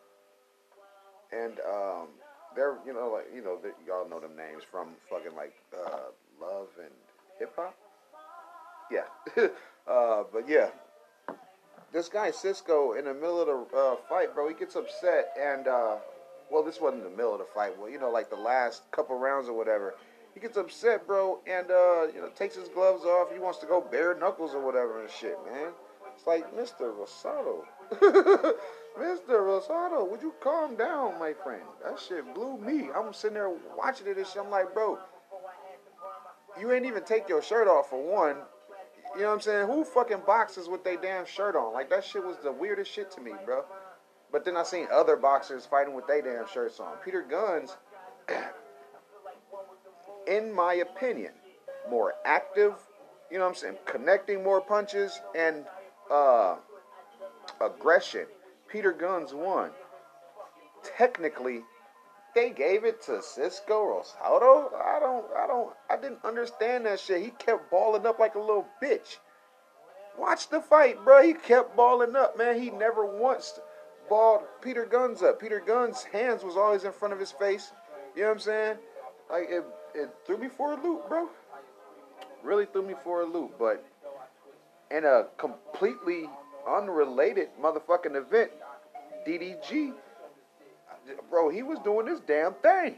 [1.32, 2.08] and um,
[2.56, 6.12] they're you know like you know y'all know them names from fucking like uh,
[6.42, 6.92] Love and
[7.40, 7.76] Hip Hop.
[8.92, 9.48] Yeah.
[9.86, 10.70] Uh, but yeah,
[11.92, 15.68] this guy Cisco in the middle of the uh, fight, bro, he gets upset and
[15.68, 15.98] uh,
[16.50, 17.78] well, this wasn't the middle of the fight.
[17.78, 19.96] Well, you know, like the last couple rounds or whatever.
[20.34, 23.32] He gets upset, bro, and uh, you know, takes his gloves off.
[23.32, 25.72] He wants to go bare knuckles or whatever and shit, man.
[26.16, 26.94] It's like, Mr.
[26.94, 27.64] Rosado,
[29.00, 29.40] Mr.
[29.42, 31.64] Rosado, would you calm down, my friend?
[31.84, 32.90] That shit blew me.
[32.96, 34.38] I'm sitting there watching it and shit.
[34.44, 35.00] I'm like, bro,
[36.60, 38.38] you ain't even take your shirt off for one.
[39.16, 39.68] You know what I'm saying?
[39.68, 41.74] Who fucking boxes with their damn shirt on?
[41.74, 43.64] Like that shit was the weirdest shit to me, bro.
[44.32, 46.96] But then I seen other boxers fighting with their damn shirts on.
[47.06, 47.76] Peter Gunz,
[50.28, 51.34] in my opinion,
[51.90, 52.74] more active.
[53.30, 53.78] You know what I'm saying?
[53.86, 55.66] Connecting more punches and
[56.12, 56.56] uh,
[57.62, 58.26] aggression.
[58.74, 59.70] Peter Gunz won.
[60.98, 61.62] Technically,
[62.34, 64.74] they gave it to Cisco Rosado.
[64.74, 67.22] I don't, I don't, I didn't understand that shit.
[67.22, 69.18] He kept balling up like a little bitch.
[70.18, 71.22] Watch the fight, bro.
[71.22, 72.60] He kept balling up, man.
[72.60, 73.60] He never once
[74.10, 75.40] balled Peter Gunz up.
[75.40, 77.72] Peter Gunz's hands was always in front of his face.
[78.16, 78.78] You know what I'm saying?
[79.30, 81.30] Like it, it threw me for a loop, bro.
[82.44, 83.54] Really threw me for a loop.
[83.60, 83.86] But
[84.90, 86.28] in a completely
[86.68, 88.52] unrelated motherfucking event,
[89.28, 89.94] DDG
[91.30, 92.96] bro, he was doing this damn thing.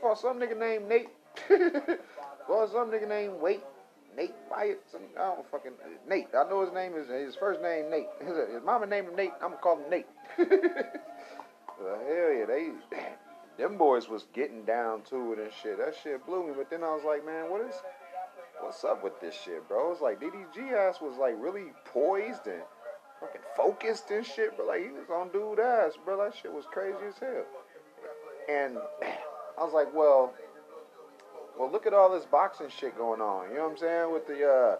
[0.00, 1.08] For some nigga named Nate.
[2.46, 3.60] For some nigga named Wait.
[4.16, 4.82] Nate Wyatt.
[5.16, 5.72] I don't fucking
[6.08, 6.28] Nate.
[6.36, 8.08] I know his name is his first name Nate.
[8.20, 9.32] His, his mama named him Nate.
[9.40, 10.06] I'm gonna call him Nate.
[10.38, 10.48] well,
[12.08, 12.70] hell yeah, they
[13.56, 15.78] them boys was getting down to it and shit.
[15.78, 16.52] That shit blew me.
[16.56, 17.74] But then I was like, man, what is
[18.62, 19.92] what's up with this shit, bro?
[19.92, 22.62] It's like DDG ass was like really poised and
[23.20, 26.22] fucking focused and shit, but like he was on dude ass, bro.
[26.22, 27.44] That shit was crazy as hell.
[28.48, 28.78] And
[29.58, 30.32] I was like, well,
[31.58, 33.50] well, look at all this boxing shit going on.
[33.50, 34.76] You know what I'm saying with the uh,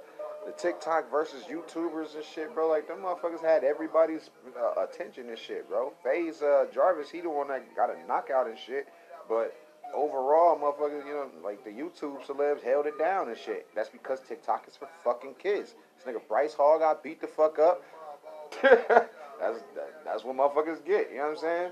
[0.46, 2.68] the TikTok versus YouTubers and shit, bro.
[2.68, 5.92] Like them motherfuckers had everybody's uh, attention and shit, bro.
[6.02, 8.88] FaZe uh, Jarvis, he the one that got a knockout and shit,
[9.28, 9.54] but
[9.94, 13.66] overall, motherfuckers, you know, like the YouTube celebs held it down and shit.
[13.74, 15.74] That's because TikTok is for fucking kids.
[15.96, 17.82] This nigga Bryce Hall got beat the fuck up.
[18.62, 21.10] that's that, that's what motherfuckers get.
[21.10, 21.70] You know what I'm saying?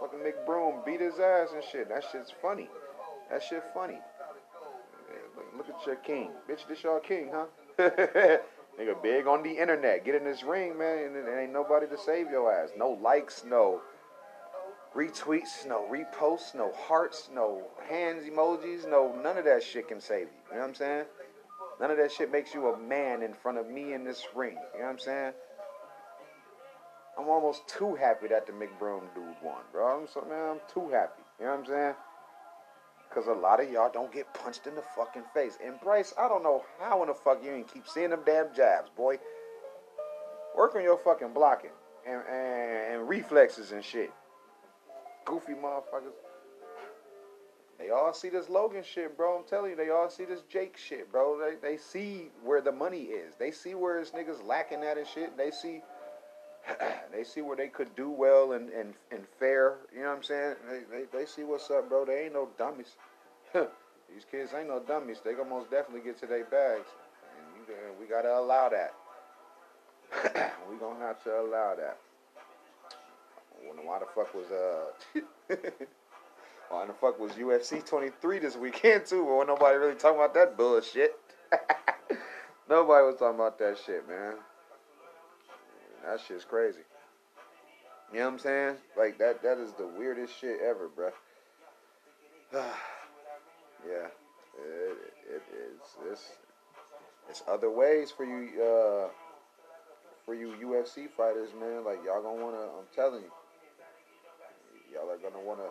[0.00, 1.88] Fucking McBroom beat his ass and shit.
[1.88, 2.68] That shit's funny.
[3.30, 3.98] That shit funny.
[5.56, 6.66] Look at your king, bitch.
[6.68, 7.46] This y'all king, huh?
[8.78, 10.04] Nigga, big on the internet.
[10.04, 12.70] Get in this ring, man, and, and ain't nobody to save your ass.
[12.76, 13.80] No likes, no,
[14.96, 20.22] retweets, no reposts, no hearts, no hands emojis, no none of that shit can save
[20.22, 20.26] you.
[20.50, 21.04] You know what I'm saying?
[21.78, 24.56] None of that shit makes you a man in front of me in this ring.
[24.74, 25.32] You know what I'm saying?
[27.18, 30.00] I'm almost too happy that the McBroom dude won, bro.
[30.00, 31.22] I'm so man, I'm too happy.
[31.38, 31.94] You know what I'm saying?
[33.14, 35.56] Cause a lot of y'all don't get punched in the fucking face.
[35.64, 38.54] And Bryce, I don't know how in the fuck you ain't keep seeing them damn
[38.54, 39.18] jabs, boy.
[40.56, 41.70] Work on your fucking blocking
[42.06, 44.10] and, and, and reflexes and shit.
[45.26, 46.14] Goofy motherfuckers.
[47.78, 49.38] They all see this Logan shit, bro.
[49.38, 51.38] I'm telling you, they all see this Jake shit, bro.
[51.38, 53.34] They, they see where the money is.
[53.38, 55.36] They see where this niggas lacking at and shit.
[55.36, 55.82] They see
[57.12, 59.76] they see where they could do well and, and, and fair.
[59.94, 60.54] You know what I'm saying?
[60.70, 62.06] They, they, they see what's up, bro.
[62.06, 62.96] They ain't no dummies.
[63.52, 65.18] These kids ain't no dummies.
[65.24, 66.88] They gonna most definitely get to their bags.
[67.36, 68.94] And you, we gotta allow that.
[70.70, 71.98] we gonna have to allow that.
[73.84, 75.20] Why the fuck was uh
[76.70, 79.24] why the fuck was UFC 23 this weekend too?
[79.24, 81.16] But nobody really talking about that bullshit.
[82.68, 84.34] nobody was talking about that shit, man.
[86.04, 86.80] That shit's crazy.
[88.12, 88.76] You know what I'm saying?
[88.96, 91.12] Like that that is the weirdest shit ever, bruh.
[93.86, 94.06] yeah.
[94.58, 94.96] It,
[95.28, 96.32] it, it's it's
[97.28, 99.08] it's other ways for you uh
[100.24, 101.84] for you UFC fighters, man.
[101.84, 103.32] Like y'all gonna wanna I'm telling you.
[104.92, 105.68] Y'all are gonna wanna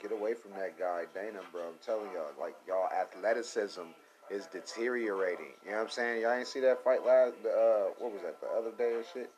[0.00, 1.62] get away from that guy, Dana, bro.
[1.62, 3.88] I'm telling y'all, like y'all athleticism
[4.30, 5.52] is deteriorating.
[5.64, 6.22] You know what I'm saying?
[6.22, 9.30] Y'all ain't see that fight last uh what was that, the other day or shit?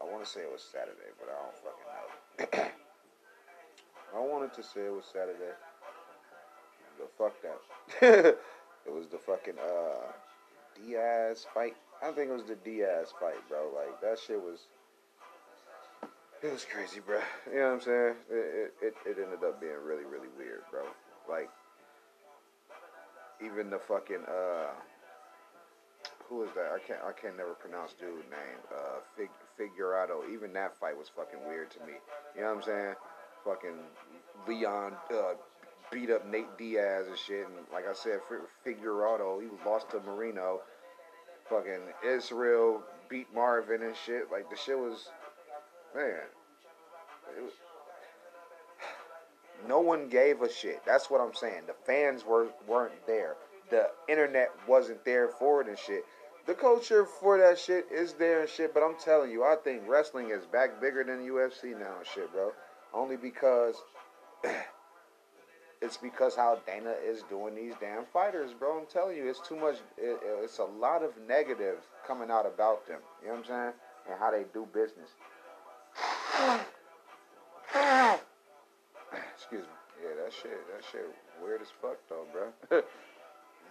[0.00, 2.70] I wanna say it was Saturday, but I don't fucking know.
[4.14, 5.54] I wanted to say it was Saturday.
[6.98, 8.36] But fuck that.
[8.86, 10.12] it was the fucking uh
[10.74, 11.76] Diaz fight.
[12.02, 13.70] I think it was the Diaz fight, bro.
[13.74, 14.66] Like that shit was
[16.42, 17.20] it was crazy, bro.
[17.52, 18.14] You know what I'm saying?
[18.30, 20.82] It, it, it ended up being really, really weird, bro.
[21.28, 21.50] Like,
[23.44, 24.72] even the fucking, uh,
[26.28, 26.72] who is that?
[26.74, 28.60] I can't, I can't never pronounce dude's name.
[28.72, 30.06] Uh, Fig, Figueroa.
[30.32, 31.94] Even that fight was fucking weird to me.
[32.34, 32.94] You know what I'm saying?
[33.44, 33.78] Fucking
[34.48, 35.34] Leon, uh,
[35.90, 37.46] beat up Nate Diaz and shit.
[37.46, 38.20] And like I said,
[38.64, 40.60] Figueroa, he lost to Marino.
[41.48, 44.30] Fucking Israel beat Marvin and shit.
[44.30, 45.08] Like the shit was
[45.94, 46.20] man,
[49.68, 50.82] no one gave a shit.
[50.86, 51.62] That's what I'm saying.
[51.66, 53.36] The fans were weren't there.
[53.70, 56.04] The internet wasn't there for it and shit.
[56.46, 59.82] The culture for that shit is there and shit, but I'm telling you, I think
[59.86, 62.52] wrestling is back bigger than UFC now and shit, bro.
[62.92, 63.76] Only because
[65.82, 68.78] it's because how Dana is doing these damn fighters, bro.
[68.78, 69.76] I'm telling you, it's too much.
[69.96, 71.76] It, it's a lot of negative
[72.06, 73.00] coming out about them.
[73.22, 73.72] You know what I'm saying?
[74.10, 75.10] And how they do business.
[79.34, 79.68] Excuse me.
[80.02, 81.06] Yeah, that shit, that shit
[81.42, 82.52] weird as fuck though, bro.
[82.70, 82.82] this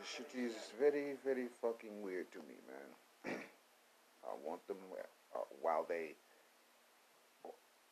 [0.03, 3.37] shit is very, very fucking weird to me, man.
[4.23, 4.77] I want them
[5.35, 6.15] uh, while they,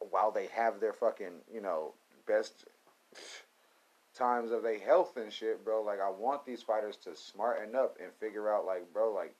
[0.09, 1.93] while they have their fucking, you know,
[2.27, 2.65] best
[4.15, 5.81] times of their health and shit, bro.
[5.81, 9.33] Like I want these fighters to smarten up and figure out, like, bro, like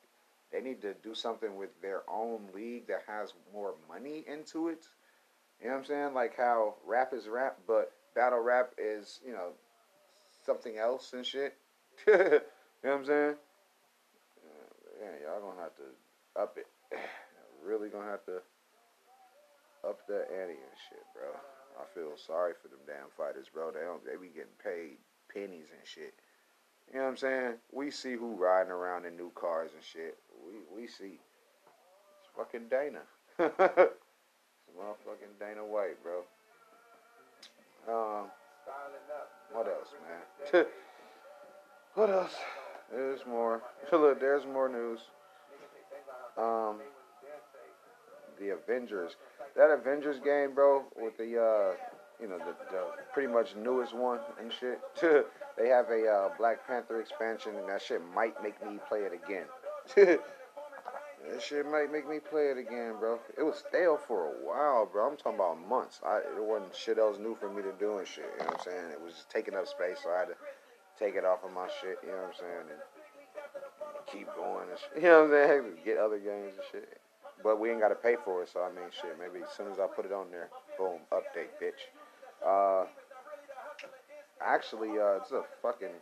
[0.51, 4.87] they need to do something with their own league that has more money into it
[5.61, 6.13] you know what I'm saying?
[6.13, 9.49] Like how rap is rap, but battle rap is, you know,
[10.45, 11.55] something else and shit.
[12.07, 12.39] you know
[12.81, 13.35] what I'm saying?
[15.01, 16.67] Yeah, y'all gonna have to up it.
[17.65, 18.41] really gonna have to
[19.87, 21.29] up the ante and shit, bro.
[21.79, 23.71] I feel sorry for them damn fighters, bro.
[23.71, 24.97] They don't they be getting paid
[25.33, 26.13] pennies and shit.
[26.91, 27.53] You know what I'm saying?
[27.71, 30.17] We see who riding around in new cars and shit.
[30.45, 31.19] We we see.
[32.19, 33.01] It's fucking Dana.
[34.77, 36.23] Motherfucking Dana White, bro.
[37.87, 38.27] Um,
[39.51, 39.87] what else,
[40.53, 40.65] man?
[41.95, 42.35] what else?
[42.91, 43.61] There's more.
[43.91, 44.99] Look, there's more news.
[46.37, 46.77] Um,
[48.39, 49.15] the Avengers.
[49.55, 51.75] That Avengers game, bro, with the uh,
[52.21, 54.79] you know, the, the pretty much newest one and shit.
[55.57, 59.13] they have a uh, Black Panther expansion, and that shit might make me play it
[59.13, 59.45] again.
[61.25, 63.19] This shit might make me play it again, bro.
[63.37, 65.09] It was stale for a while, bro.
[65.09, 65.99] I'm talking about months.
[66.05, 68.25] I it wasn't shit else new for me to do and shit.
[68.37, 68.91] You know what I'm saying?
[68.91, 70.37] It was just taking up space, so I had to
[70.99, 71.97] take it off of my shit.
[72.03, 72.65] You know what I'm saying?
[72.69, 72.81] And
[74.11, 74.93] keep going and shit.
[75.03, 75.63] You know what I'm saying?
[75.85, 76.99] Get other games and shit.
[77.43, 79.13] But we ain't got to pay for it, so I mean, shit.
[79.19, 81.85] Maybe as soon as I put it on there, boom, update, bitch.
[82.41, 82.85] Uh,
[84.41, 85.93] actually, uh, it's a fucking.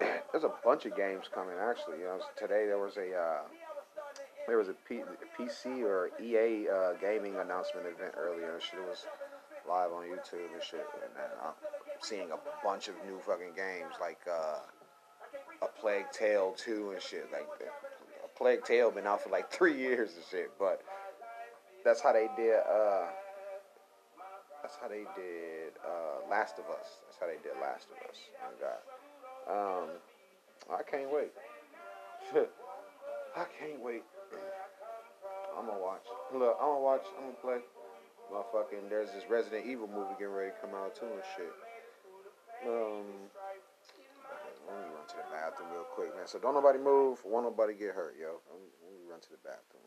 [0.32, 1.56] There's a bunch of games coming.
[1.56, 3.14] Actually, you know, today there was a.
[3.16, 3.40] Uh,
[4.46, 5.02] there was a P-
[5.38, 8.58] PC or EA uh, gaming announcement event earlier.
[8.60, 9.06] Shit was
[9.68, 10.86] live on YouTube and shit.
[11.02, 11.52] And then I'm
[12.00, 14.58] seeing a bunch of new fucking games like uh,
[15.62, 17.28] a Plague Tale 2 and shit.
[17.32, 17.48] Like
[18.24, 20.82] a Plague Tale been out for like three years and shit, but
[21.84, 22.60] that's how they did.
[22.60, 23.06] Uh,
[24.62, 26.88] that's how they did uh, Last of Us.
[27.06, 28.16] That's how they did Last of Us.
[28.42, 28.80] Oh God.
[29.48, 29.88] Um,
[30.70, 31.30] I can't wait.
[33.36, 34.02] I can't wait.
[35.56, 36.04] I'm gonna watch.
[36.32, 37.04] Look, I'm gonna watch.
[37.16, 37.60] I'm gonna play.
[38.28, 41.54] Motherfucking, there's this Resident Evil movie getting ready to come out too and shit.
[42.66, 43.30] Um,
[44.66, 46.26] let me run to the bathroom real quick, man.
[46.26, 47.22] So don't nobody move.
[47.24, 48.42] Won't nobody get hurt, yo.
[48.50, 49.86] Let me, let me run to the bathroom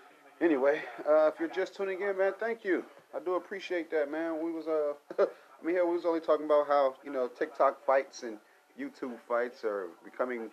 [0.41, 2.83] Anyway, uh, if you're just tuning in, man, thank you.
[3.15, 4.43] I do appreciate that, man.
[4.43, 4.93] We was uh,
[5.61, 8.39] I mean, here we was only talking about how you know TikTok fights and
[8.79, 10.49] YouTube fights are becoming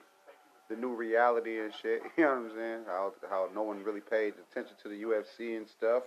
[0.68, 2.02] the new reality and shit.
[2.18, 2.80] You know what I'm saying?
[2.86, 6.02] How how no one really paid attention to the UFC and stuff.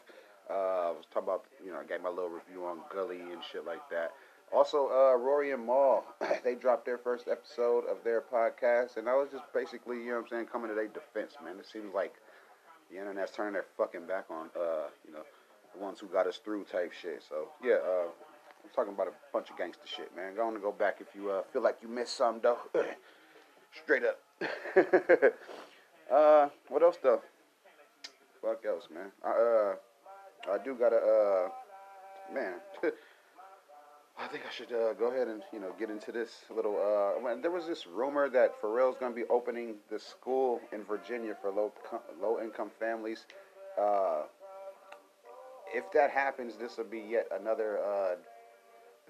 [0.47, 3.41] Uh, I was talking about you know I gave my little review on Gully and
[3.51, 4.11] shit like that.
[4.53, 6.03] Also, uh, Rory and Mal,
[6.43, 10.17] they dropped their first episode of their podcast, and I was just basically, you know
[10.17, 11.57] what I'm saying, coming to their defense, man.
[11.57, 12.13] It seems like
[12.91, 15.23] the internet's turning their fucking back on, uh, you know,
[15.73, 17.23] the ones who got us through type shit.
[17.27, 18.07] So yeah, uh,
[18.63, 20.35] I'm talking about a bunch of gangster shit, man.
[20.35, 22.59] Go on and go back if you uh, feel like you missed something though.
[23.83, 24.19] Straight up.
[26.11, 27.21] uh, what else though?
[28.41, 29.11] Fuck else, man.
[29.23, 29.75] I uh,
[30.53, 31.49] I do gotta uh,
[32.33, 32.55] man.
[34.21, 36.77] I think I should uh, go ahead and you know get into this little.
[36.77, 41.35] Uh, there was this rumor that Pharrell's going to be opening the school in Virginia
[41.41, 41.71] for low
[42.21, 43.25] low income families.
[43.79, 44.23] Uh,
[45.73, 48.15] if that happens, this will be yet another uh,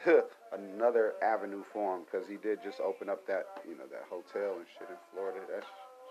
[0.54, 4.56] another avenue for him because he did just open up that you know that hotel
[4.58, 5.39] and shit in Florida.
[5.54, 5.63] That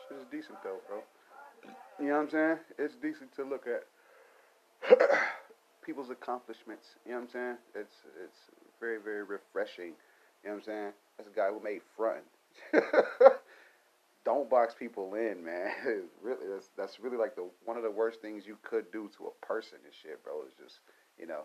[0.08, 1.02] shit is decent though, bro.
[1.98, 2.58] You know what I'm saying?
[2.78, 4.98] It's decent to look at
[5.84, 6.96] people's accomplishments.
[7.06, 7.56] You know what I'm saying?
[7.74, 8.38] It's it's
[8.80, 9.92] very, very refreshing.
[10.42, 10.92] You know what I'm saying?
[11.16, 12.24] That's a guy who made front.
[14.24, 15.70] Don't box people in, man.
[16.22, 19.26] really, that's, that's really like the one of the worst things you could do to
[19.26, 20.42] a person and shit, bro.
[20.46, 20.80] Is just
[21.18, 21.42] you know,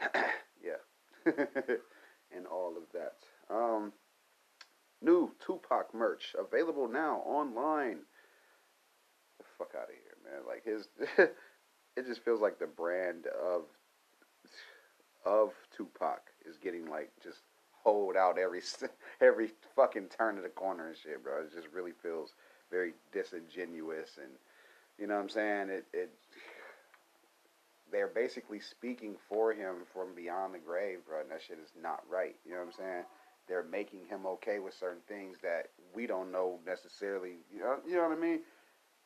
[0.64, 0.80] yeah,
[2.34, 3.54] and all of that.
[3.54, 3.92] Um,
[5.02, 7.98] new Tupac merch available now online.
[9.38, 10.42] The fuck out of here, man.
[10.46, 10.88] Like his,
[11.96, 13.64] it just feels like the brand of
[15.24, 17.40] of Tupac is getting like just
[17.82, 18.60] hold out every
[19.20, 21.42] every fucking turn of the corner and shit, bro.
[21.42, 22.34] It just really feels
[22.70, 24.32] very disingenuous and
[24.98, 25.68] you know what I'm saying?
[25.70, 26.10] It it
[27.90, 32.02] they're basically speaking for him from beyond the grave, bro, and that shit is not
[32.08, 32.36] right.
[32.44, 33.04] You know what I'm saying?
[33.48, 37.38] They're making him okay with certain things that we don't know necessarily.
[37.52, 38.40] You know, you know what I mean?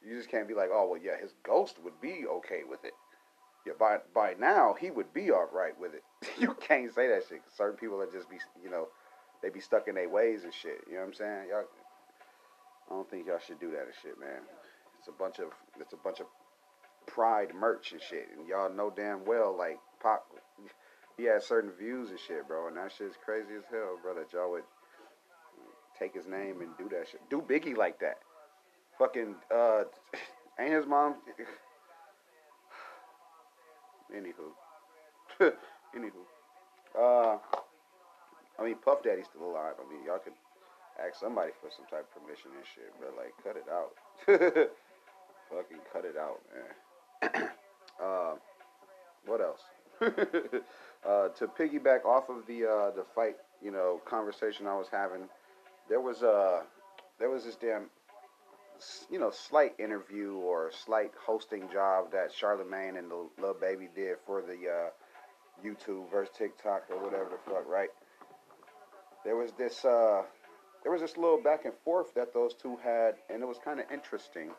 [0.06, 2.92] You just can't be like, oh well, yeah, his ghost would be okay with it
[3.66, 6.04] yeah, by by now he would be all right with it.
[6.38, 7.42] you can't say that shit.
[7.56, 8.88] Certain people that just be, you know,
[9.42, 10.84] they be stuck in their ways and shit.
[10.86, 11.48] You know what I'm saying?
[11.50, 11.64] Y'all,
[12.90, 14.42] I don't think y'all should do that and shit, man.
[14.98, 15.48] It's a bunch of
[15.80, 16.26] it's a bunch of
[17.06, 20.26] pride merch and shit, and y'all know damn well like Pop,
[21.16, 24.14] he has certain views and shit, bro, and that shit's crazy as hell, bro.
[24.14, 24.64] That y'all would
[25.98, 27.20] take his name and do that shit.
[27.30, 28.18] Do Biggie like that?
[28.98, 29.84] Fucking uh,
[30.60, 31.16] ain't his mom?
[34.14, 34.54] Anywho.
[35.96, 36.22] Anywho.
[36.96, 37.38] Uh,
[38.58, 39.74] I mean, Puff Daddy's still alive.
[39.78, 40.34] I mean, y'all could
[41.04, 43.94] ask somebody for some type of permission and shit, but like, cut it out.
[45.50, 47.48] Fucking cut it out, man.
[48.02, 48.34] uh,
[49.26, 49.60] what else?
[50.00, 55.28] uh, to piggyback off of the uh, the fight, you know, conversation I was having,
[55.88, 56.62] there was uh
[57.18, 57.90] there was this damn
[59.10, 64.16] you know, slight interview or slight hosting job that Charlemagne and the Lil Baby did
[64.26, 64.90] for the uh,
[65.64, 67.88] YouTube versus TikTok or whatever the fuck, right?
[69.24, 70.22] There was this, uh,
[70.82, 73.80] there was this little back and forth that those two had, and it was kind
[73.80, 74.50] of interesting.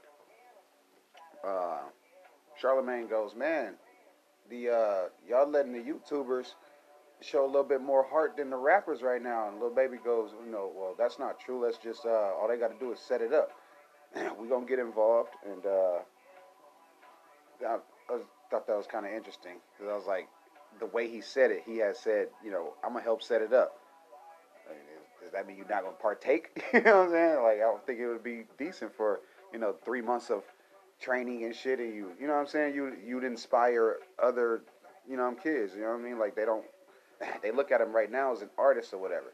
[1.45, 1.81] Uh,
[2.59, 3.75] Charlemagne goes, man,
[4.49, 6.53] the uh, y'all letting the YouTubers
[7.21, 10.31] show a little bit more heart than the rappers right now, and Lil Baby goes,
[10.45, 11.63] you know, well, that's not true.
[11.63, 13.51] Let's just uh, all they got to do is set it up.
[14.39, 15.99] we're gonna get involved and uh,
[17.67, 17.75] I,
[18.09, 20.27] I thought that was kind of interesting because I was like,
[20.79, 23.53] the way he said it, he has said, you know, I'm gonna help set it
[23.53, 23.79] up.
[24.67, 24.77] Like,
[25.21, 26.49] does that mean you're not gonna partake?
[26.73, 27.43] you know what I'm saying?
[27.43, 29.21] Like, I don't think it would be decent for
[29.53, 30.43] you know three months of
[30.99, 32.75] training and shit, and you, you know what I'm saying?
[32.75, 34.63] You you'd inspire other,
[35.09, 35.73] you know, kids.
[35.75, 36.19] You know what I mean?
[36.19, 36.65] Like they don't,
[37.41, 39.33] they look at him right now as an artist or whatever.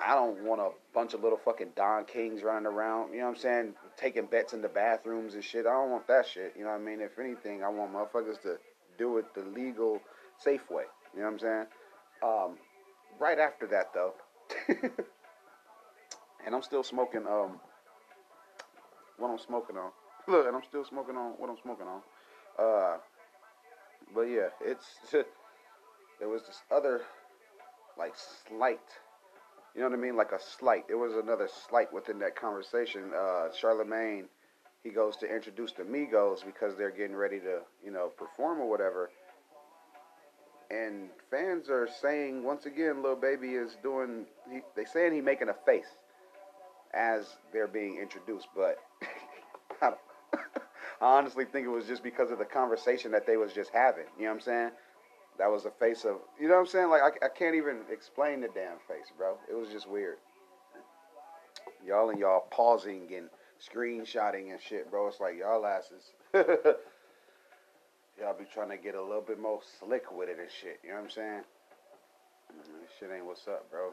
[0.00, 3.36] I don't want a bunch of little fucking Don Kings running around, you know what
[3.36, 5.66] I'm saying, taking bets in the bathrooms and shit.
[5.66, 7.00] I don't want that shit, you know what I mean?
[7.00, 8.58] If anything, I want motherfuckers to
[8.98, 10.00] do it the legal,
[10.38, 10.84] safe way,
[11.14, 11.66] you know what I'm saying?
[12.22, 12.58] Um,
[13.18, 14.14] right after that, though,
[16.44, 17.60] and I'm still smoking, um,
[19.18, 19.90] what I'm smoking on.
[20.26, 22.00] Look, and I'm still smoking on what I'm smoking on.
[22.58, 22.96] Uh,
[24.14, 27.02] but yeah, it's, there was this other,
[27.96, 28.14] like,
[28.48, 28.80] slight
[29.74, 30.16] you know what I mean?
[30.16, 30.84] Like a slight.
[30.88, 33.10] It was another slight within that conversation.
[33.16, 34.28] Uh, Charlemagne,
[34.82, 38.70] he goes to introduce the Migos because they're getting ready to, you know, perform or
[38.70, 39.10] whatever.
[40.70, 44.26] And fans are saying once again, Lil Baby is doing.
[44.50, 45.90] He, they saying he making a face
[46.94, 48.76] as they're being introduced, but
[49.82, 49.92] I,
[51.00, 54.04] I honestly think it was just because of the conversation that they was just having.
[54.16, 54.70] You know what I'm saying?
[55.38, 56.90] That was a face of, you know what I'm saying?
[56.90, 59.36] Like, I, I can't even explain the damn face, bro.
[59.50, 60.18] It was just weird.
[61.84, 63.28] Y'all and y'all pausing and
[63.60, 65.08] screenshotting and shit, bro.
[65.08, 66.12] It's like y'all asses.
[66.34, 66.76] y'all
[68.38, 70.78] be trying to get a little bit more slick with it and shit.
[70.84, 71.42] You know what I'm saying?
[72.80, 73.90] This shit ain't what's up, bro.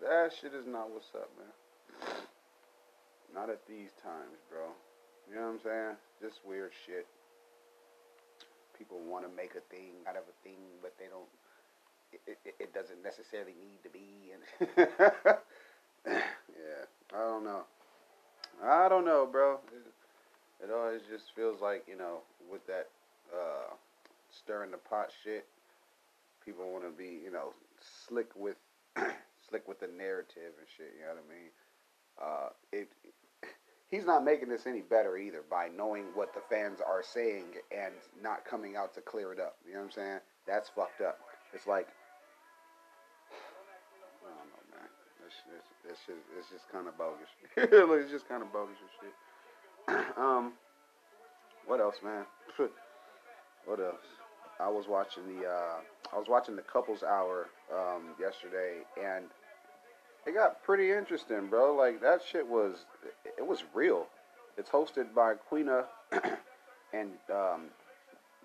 [0.00, 1.52] That shit is not what's up, man.
[3.34, 4.72] Not at these times, bro.
[5.28, 5.96] You know what I'm saying?
[6.20, 7.06] Just weird shit
[8.82, 11.30] people want to make a thing out of a thing, but they don't.
[12.26, 14.34] It, it, it doesn't necessarily need to be.
[14.34, 14.42] And
[16.06, 16.82] yeah,
[17.14, 17.62] I don't know.
[18.62, 19.60] I don't know, bro.
[19.70, 22.88] It, it always just feels like you know, with that
[23.32, 23.70] uh,
[24.30, 25.46] stirring the pot shit,
[26.44, 27.54] people want to be you know
[28.08, 28.56] slick with
[29.48, 30.90] slick with the narrative and shit.
[30.98, 31.50] You know what I mean?
[32.18, 32.88] Uh, it
[33.92, 37.94] he's not making this any better either by knowing what the fans are saying and
[38.20, 39.54] not coming out to clear it up.
[39.64, 40.18] You know what I'm saying?
[40.48, 41.20] That's fucked up.
[41.54, 41.86] It's like,
[44.24, 44.88] I don't know, man.
[45.22, 47.28] This, this, this shit, it's just kind of bogus.
[47.56, 49.14] it's just kind of bogus and shit.
[50.16, 50.54] um,
[51.66, 52.24] what else, man?
[53.66, 54.06] what else?
[54.58, 55.80] I was watching the uh,
[56.14, 59.26] I was watching the couples hour um, yesterday, and
[60.26, 61.74] it got pretty interesting, bro.
[61.74, 62.84] Like that shit was,
[63.38, 64.06] it was real.
[64.56, 65.84] It's hosted by Queena
[66.92, 67.70] and um,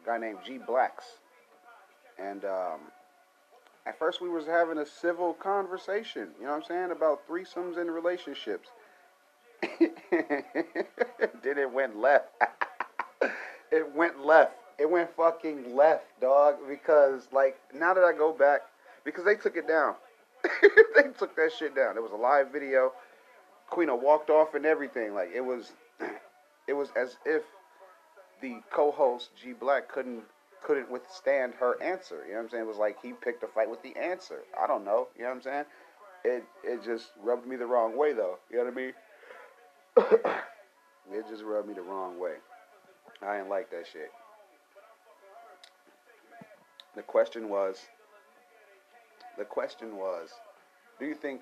[0.02, 1.06] a guy named G Blacks,
[2.18, 2.80] and um,
[3.86, 6.30] at first we was having a civil conversation.
[6.40, 8.70] You know what I'm saying about threesomes and relationships.
[9.80, 12.30] then it went left.
[13.72, 14.54] it went left.
[14.80, 16.56] It went fucking left, dog.
[16.68, 18.62] Because like now that I go back,
[19.04, 19.96] because they took it down
[20.96, 21.98] they took that shit down.
[21.98, 22.92] It was a live video.
[23.70, 25.14] Queen walked off and everything.
[25.14, 25.74] Like it was,
[26.68, 27.44] it was as if
[28.42, 30.24] the co-host G Black couldn't
[30.64, 32.24] couldn't withstand her answer.
[32.26, 32.64] You know what I'm saying?
[32.64, 34.40] It was like he picked a fight with the answer.
[34.60, 35.08] I don't know.
[35.16, 35.66] You know what I'm saying?
[36.24, 38.38] It it just rubbed me the wrong way though.
[38.50, 38.94] You know what I mean?
[41.18, 42.36] it just rubbed me the wrong way.
[43.22, 44.12] I didn't like that shit.
[46.96, 47.78] The question was
[49.38, 50.30] the question was,
[51.00, 51.42] do you think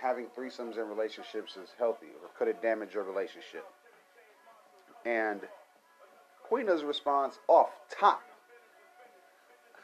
[0.00, 3.64] having threesomes in relationships is healthy or could it damage your relationship?
[5.04, 5.40] And
[6.50, 8.22] Queena's response off top,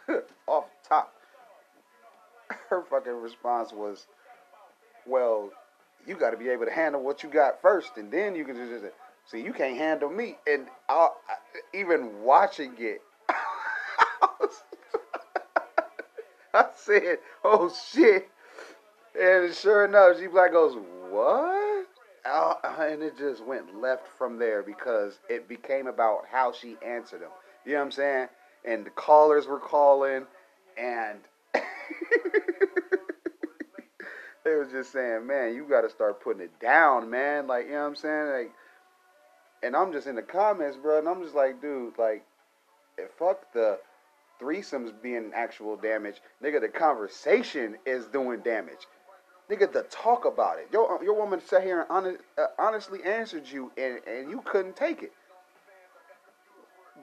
[0.46, 1.12] off top,
[2.68, 4.06] her fucking response was,
[5.06, 5.50] well,
[6.06, 8.56] you got to be able to handle what you got first, and then you can
[8.56, 8.84] just
[9.26, 10.36] see you can't handle me.
[10.46, 11.08] And I,
[11.72, 13.00] even watching it,
[16.54, 18.28] I said, "Oh shit!"
[19.20, 20.76] And sure enough, G Black goes,
[21.10, 21.86] "What?"
[22.24, 27.20] Uh, and it just went left from there because it became about how she answered
[27.20, 27.28] him.
[27.64, 28.28] You know what I'm saying?
[28.64, 30.26] And the callers were calling,
[30.76, 31.20] and
[34.44, 37.72] they was just saying, "Man, you got to start putting it down, man." Like, you
[37.72, 38.26] know what I'm saying?
[38.30, 38.52] Like,
[39.62, 42.24] and I'm just in the comments, bro, and I'm just like, dude, like,
[43.18, 43.78] fuck the
[44.40, 46.16] threesomes being actual damage.
[46.42, 48.86] Nigga, the conversation is doing damage.
[49.50, 50.68] Nigga, the talk about it.
[50.72, 54.74] Your, your woman sat here and honest, uh, honestly answered you, and, and you couldn't
[54.74, 55.12] take it.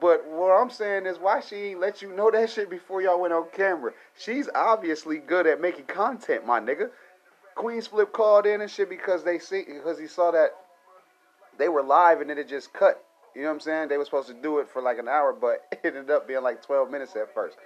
[0.00, 3.20] But what I'm saying is, why she ain't let you know that shit before y'all
[3.20, 3.92] went on camera?
[4.18, 6.90] She's obviously good at making content, my nigga.
[7.56, 10.50] Queenzflip called in and shit because they see because he saw that
[11.58, 13.04] they were live and then it just cut
[13.36, 13.88] You know what I'm saying?
[13.88, 16.42] They were supposed to do it for like an hour, but it ended up being
[16.42, 17.56] like 12 minutes at first.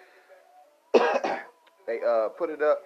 [0.93, 2.83] they uh, put it up.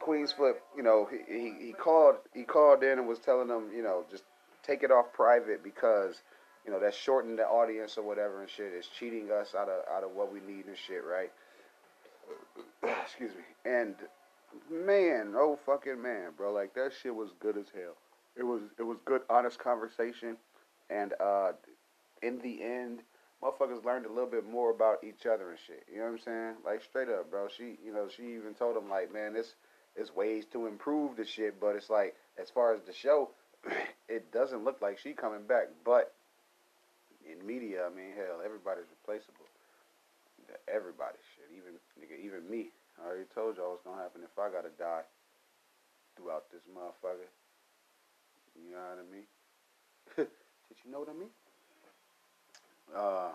[0.00, 3.82] Queenzflip, you know, he, he, he called he called in and was telling them, you
[3.82, 4.24] know, just
[4.62, 6.22] take it off private because,
[6.64, 8.72] you know, that's shortening the audience or whatever and shit.
[8.76, 11.30] It's cheating us out of out of what we need and shit, right?
[13.04, 13.70] Excuse me.
[13.70, 13.94] And
[14.70, 17.96] man, oh fucking man, bro, like that shit was good as hell.
[18.36, 20.36] It was it was good, honest conversation,
[20.88, 21.52] and uh,
[22.22, 23.00] in the end,
[23.42, 25.84] motherfuckers learned a little bit more about each other and shit.
[25.92, 26.54] You know what I'm saying?
[26.64, 27.48] Like straight up, bro.
[27.48, 29.54] She, you know, she even told him like, man, this
[29.96, 33.30] there's ways to improve the shit, but it's like as far as the show,
[34.08, 35.68] it doesn't look like she coming back.
[35.84, 36.14] But
[37.26, 39.46] in media, I mean, hell, everybody's replaceable.
[40.66, 42.70] Everybody, shit, even nigga, even me.
[42.98, 45.06] I already told y'all what's gonna happen if I gotta die
[46.16, 47.30] throughout this motherfucker.
[48.58, 49.28] You know what I mean?
[50.16, 51.32] Did you know what I mean?
[52.90, 53.30] Uh,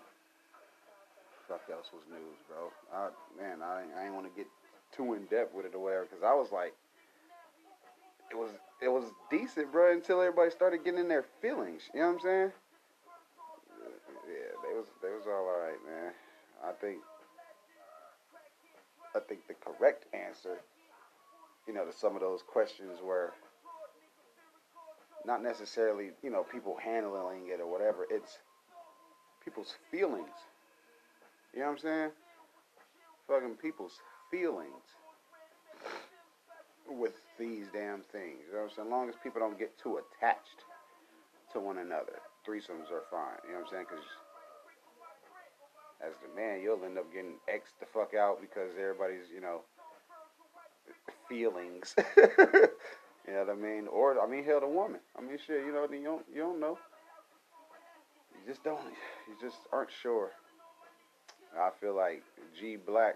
[1.47, 2.68] fuck else was news, bro.
[2.91, 4.47] I, man, I, I ain't want to get
[4.96, 6.74] too in depth with it or whatever, because I was like,
[8.32, 11.84] it was it was decent, bro, until everybody started getting in their feelings.
[11.93, 12.52] You know what I'm saying?
[14.28, 16.12] Yeah, they was they was all alright, man.
[16.64, 16.98] I think
[19.16, 20.58] I think the correct answer,
[21.68, 23.34] you know, to some of those questions were
[25.26, 28.06] not necessarily, you know, people handling it or whatever.
[28.10, 28.39] It's
[29.43, 30.28] people's feelings.
[31.54, 32.10] You know what I'm saying?
[33.28, 34.00] Fucking people's
[34.32, 34.86] feelings
[36.89, 38.45] with these damn things.
[38.47, 38.88] You know what I'm saying?
[38.88, 40.63] As long as people don't get too attached
[41.53, 43.41] to one another, threesomes are fine.
[43.45, 43.86] You know what I'm saying?
[43.89, 44.05] Because
[46.05, 49.61] as the man, you'll end up getting X the fuck out because everybody's, you know,
[51.28, 51.95] feelings.
[52.17, 53.88] you know what I mean?
[53.88, 54.99] Or I mean, hell, the woman.
[55.17, 55.65] I mean, shit.
[55.65, 56.78] You know, you don't, you don't know.
[58.34, 58.82] You just don't.
[59.28, 60.32] You just aren't sure.
[61.57, 62.21] I feel like
[62.59, 63.15] G Black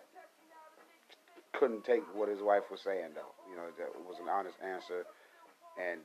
[1.53, 3.33] couldn't take what his wife was saying though.
[3.49, 5.05] You know, that was an honest answer,
[5.77, 5.99] and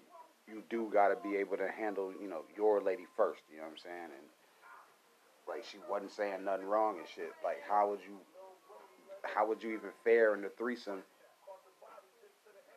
[0.49, 3.42] you do got to be able to handle, you know, your lady first.
[3.51, 4.11] You know what I'm saying?
[4.16, 4.26] And
[5.49, 7.32] like she wasn't saying nothing wrong and shit.
[7.42, 8.18] Like how would you,
[9.22, 11.03] how would you even fare in the threesome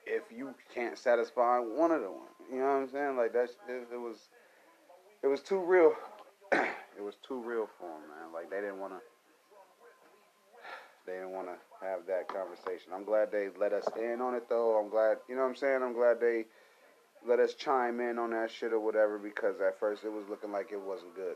[0.05, 2.28] if you can't satisfy one of the them?
[2.51, 3.18] You know what I'm saying?
[3.18, 4.30] Like that's it, it was,
[5.24, 5.93] it was too real.
[6.51, 8.34] it was too real for him, man.
[8.34, 8.99] Like they didn't want to
[11.08, 11.55] they didn't want to
[11.86, 12.91] have that conversation.
[12.93, 14.78] I'm glad they let us in on it though.
[14.78, 15.82] I'm glad, you know what I'm saying?
[15.82, 16.45] I'm glad they
[17.26, 20.51] let us chime in on that shit or whatever because at first it was looking
[20.51, 21.36] like it wasn't good.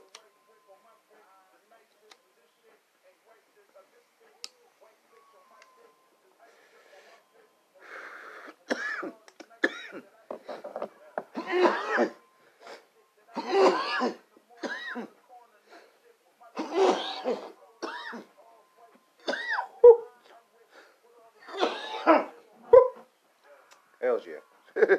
[24.02, 24.96] Hells yeah.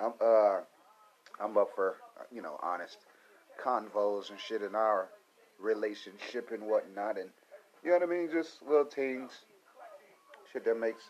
[0.00, 0.60] I'm uh
[1.40, 1.96] I'm up for
[2.32, 2.98] you know honest
[3.62, 5.08] convos and shit in our
[5.60, 7.28] relationship and whatnot and
[7.82, 9.30] you know what I mean, just little things,
[10.52, 11.02] shit that makes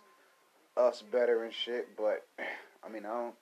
[0.76, 1.88] us better and shit.
[1.96, 2.24] But
[2.84, 3.34] I mean, I don't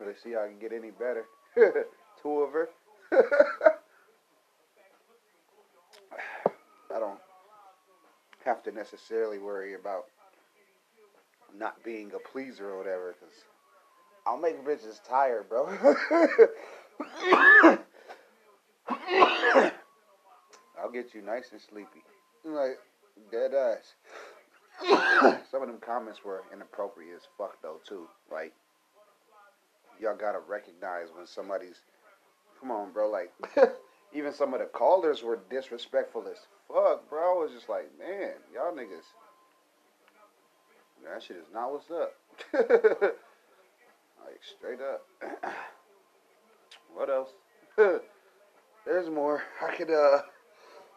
[0.00, 1.26] really see how I can get any better.
[2.22, 2.68] Two of her.
[6.92, 7.20] I don't
[8.44, 10.06] have to necessarily worry about
[11.56, 13.34] not being a pleaser or whatever, because
[14.26, 15.68] I'll make bitches tired, bro.
[20.80, 22.02] I'll get you nice and sleepy.
[22.44, 22.78] Like,
[23.30, 23.94] dead eyes.
[25.50, 28.08] Some of them comments were inappropriate as fuck, though, too.
[28.32, 28.52] Like,
[30.00, 31.80] y'all gotta recognize when somebody's.
[32.60, 33.10] Come on, bro.
[33.10, 33.32] Like,
[34.14, 36.38] even some of the callers were disrespectful as
[36.68, 37.36] fuck, bro.
[37.38, 39.04] I was just like, man, y'all niggas
[41.04, 42.14] that shit is not what's up.
[42.52, 45.06] like straight up.
[46.94, 47.30] what else?
[48.86, 49.42] There's more.
[49.62, 50.22] I could uh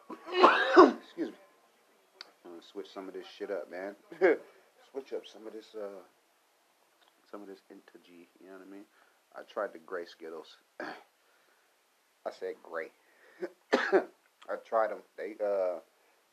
[1.02, 1.36] excuse me.
[2.46, 3.96] I'm gonna switch some of this shit up, man.
[4.91, 6.02] switch up some of this uh
[7.32, 8.86] some of this into G, you know what I mean?
[9.36, 10.58] I tried the gray Skittles.
[10.80, 12.91] I said gray.
[13.74, 15.00] I tried them.
[15.18, 15.80] They uh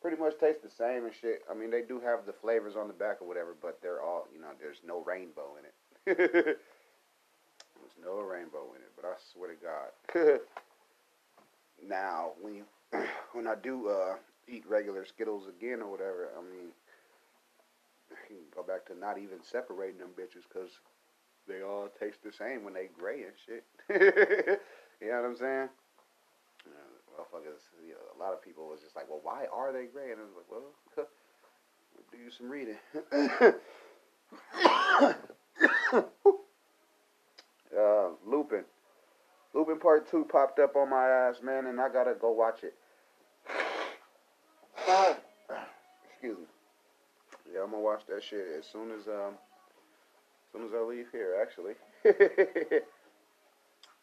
[0.01, 1.43] pretty much taste the same and shit.
[1.51, 4.27] I mean, they do have the flavors on the back or whatever, but they're all,
[4.35, 5.75] you know, there's no rainbow in it.
[6.19, 6.57] there's
[8.03, 10.41] no rainbow in it, but I swear to God.
[11.89, 12.65] now, when you,
[13.33, 14.17] when I do uh,
[14.49, 16.69] eat regular Skittles again or whatever, I mean,
[18.11, 20.71] you can go back to not even separating them bitches because
[21.49, 23.65] they all taste the same when they gray and shit.
[25.01, 25.69] you know what I'm saying?
[27.21, 30.11] motherfuckers, you know, a lot of people was just like, well, why are they gray?
[30.13, 30.75] And I was like, well,
[32.13, 32.77] do you some reading.
[37.77, 38.65] uh, Lupin.
[39.55, 42.75] Lupin Part 2 popped up on my ass, man, and I gotta go watch it.
[46.13, 46.45] Excuse me.
[47.53, 51.07] Yeah, I'm gonna watch that shit as soon as um as soon as I leave
[51.11, 51.75] here, actually.
[52.05, 52.15] as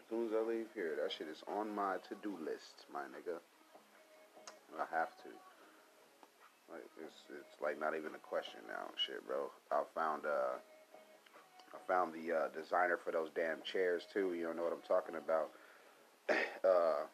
[0.10, 0.98] soon as I leave here.
[1.02, 3.39] That shit is on my to-do list, my nigga.
[4.76, 5.30] I have to.
[6.72, 9.50] Like it's it's like not even a question now, shit, bro.
[9.72, 10.60] I found uh
[11.74, 14.34] I found the uh, designer for those damn chairs too.
[14.34, 15.49] You don't know what I'm talking about.
[16.63, 17.05] uh,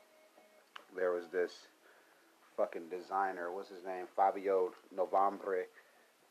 [0.96, 1.52] there was this
[2.58, 3.52] fucking designer.
[3.52, 4.06] What's his name?
[4.16, 5.64] Fabio Novembre,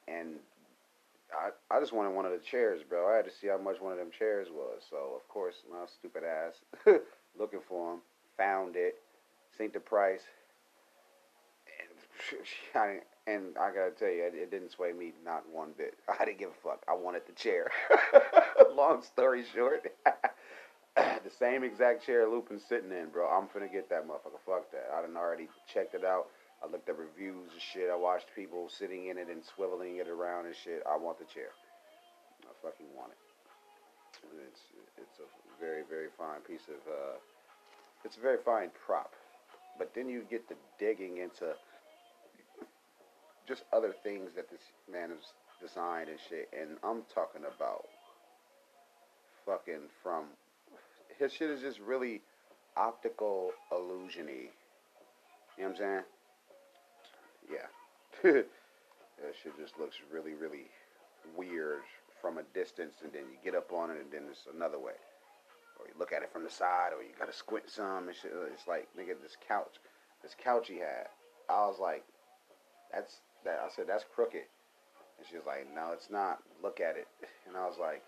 [0.09, 0.37] and
[1.33, 3.13] I I just wanted one of the chairs, bro.
[3.13, 4.83] I had to see how much one of them chairs was.
[4.89, 6.55] So of course, my stupid ass
[7.39, 8.01] looking for them,
[8.37, 8.97] found it,
[9.57, 10.23] seen the price,
[11.81, 15.95] and and I gotta tell you, it, it, didn't sway me not one bit.
[16.21, 16.83] I didn't give a fuck.
[16.89, 17.71] I wanted the chair.
[18.75, 19.87] Long story short,
[20.97, 23.29] the same exact chair Lupin's sitting in, bro.
[23.29, 24.43] I'm finna get that motherfucker.
[24.47, 24.91] Fuck that.
[24.95, 26.27] I done already checked it out.
[26.63, 27.91] I looked at reviews and shit.
[27.91, 30.83] I watched people sitting in it and swiveling it around and shit.
[30.89, 31.51] I want the chair.
[32.43, 33.19] I fucking want it.
[34.47, 34.61] It's
[34.99, 35.27] it's a
[35.61, 36.81] very very fine piece of.
[36.91, 37.19] Uh,
[38.05, 39.13] it's a very fine prop,
[39.79, 41.55] but then you get the digging into
[43.47, 46.49] just other things that this man has designed and shit.
[46.59, 47.85] And I'm talking about
[49.47, 50.25] fucking from
[51.19, 52.23] his shit is just really
[52.77, 54.51] optical illusiony.
[55.57, 56.03] You know what I'm saying?
[57.51, 57.67] Yeah.
[58.23, 60.67] that shit just looks really, really
[61.37, 61.83] weird
[62.21, 64.95] from a distance, and then you get up on it, and then it's another way.
[65.79, 68.33] Or you look at it from the side, or you gotta squint some and shit.
[68.53, 69.77] It's like, nigga, this couch,
[70.23, 71.11] this couch he had.
[71.51, 72.05] I was like,
[72.93, 74.43] that's that I said that's crooked,
[75.19, 76.39] and she was like, no, it's not.
[76.63, 77.09] Look at it,
[77.47, 78.03] and I was like,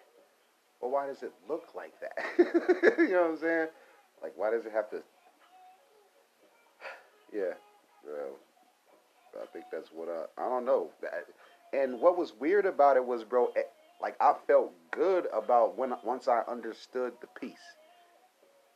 [0.81, 2.19] well, why does it look like that?
[2.99, 3.69] you know what I'm saying?
[4.23, 4.97] Like, why does it have to?
[7.33, 7.55] yeah,
[8.05, 8.37] well,
[9.43, 10.43] I think that's what I.
[10.43, 10.91] I don't know.
[11.73, 13.63] And what was weird about it was, bro, eh,
[14.01, 17.57] like I felt good about when once I understood the piece,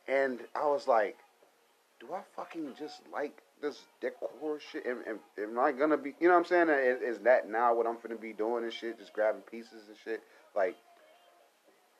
[0.07, 1.17] and I was like,
[1.99, 4.85] do I fucking just like this decor shit?
[4.85, 6.69] Am, am, am I gonna be, you know what I'm saying?
[6.69, 8.99] Is, is, that now what I'm gonna be doing and shit?
[8.99, 10.21] Just grabbing pieces and shit?
[10.55, 10.75] Like,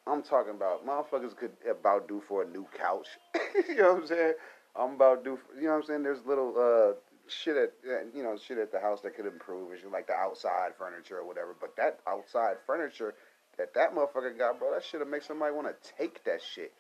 [0.07, 3.07] I'm talking about motherfuckers could about do for a new couch.
[3.70, 4.34] you know what I'm saying?
[4.76, 6.03] I'm about do, for, you know what I'm saying?
[6.03, 6.93] There's little uh,
[7.28, 7.74] shit at,
[8.16, 11.28] you know, shit at the house that could improve, and like the outside furniture or
[11.28, 11.55] whatever.
[11.60, 13.14] But that outside furniture
[13.57, 16.74] that that motherfucker got, bro, that shit'll make somebody want to take that shit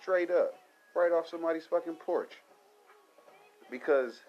[0.00, 0.54] straight up,
[0.94, 2.32] right off somebody's fucking porch
[3.70, 4.20] because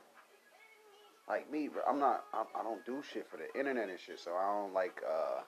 [1.27, 4.19] like me, bro, I'm not, I, I, don't do shit for the internet and shit,
[4.19, 5.41] so I don't like, uh,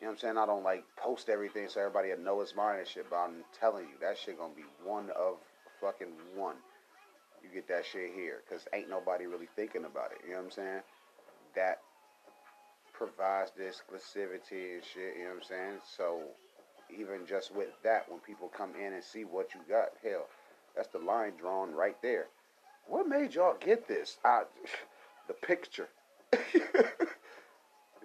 [0.00, 0.38] you know what I'm saying?
[0.38, 3.44] I don't like post everything so everybody will know it's mine and shit, but I'm
[3.58, 5.36] telling you, that shit gonna be one of
[5.80, 6.56] fucking one.
[7.42, 10.44] You get that shit here, cause ain't nobody really thinking about it, you know what
[10.44, 10.80] I'm saying?
[11.54, 11.80] That
[12.92, 15.78] provides the exclusivity and shit, you know what I'm saying?
[15.96, 16.20] So,
[16.88, 20.26] even just with that, when people come in and see what you got, hell,
[20.76, 22.26] that's the line drawn right there.
[22.86, 24.18] What made y'all get this?
[24.24, 24.42] I,
[25.28, 25.88] the picture.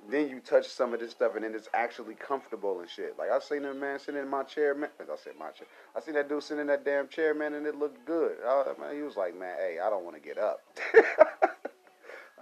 [0.09, 3.15] then you touch some of this stuff, and then it's actually comfortable and shit.
[3.17, 4.89] Like I seen a man sitting in my chair, man.
[5.01, 5.67] I said my chair.
[5.95, 8.38] I seen that dude sitting in that damn chair, man, and it looked good.
[8.45, 10.61] I, man, he was like, man, hey, I don't want to get up.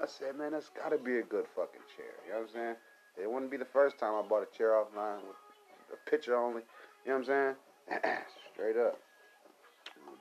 [0.02, 2.14] I said, man, that's got to be a good fucking chair.
[2.28, 2.76] You know what I'm saying?
[3.22, 6.62] It wouldn't be the first time I bought a chair offline with a picture only.
[7.06, 7.56] You know what I'm
[7.90, 8.04] saying?
[8.54, 9.00] Straight up.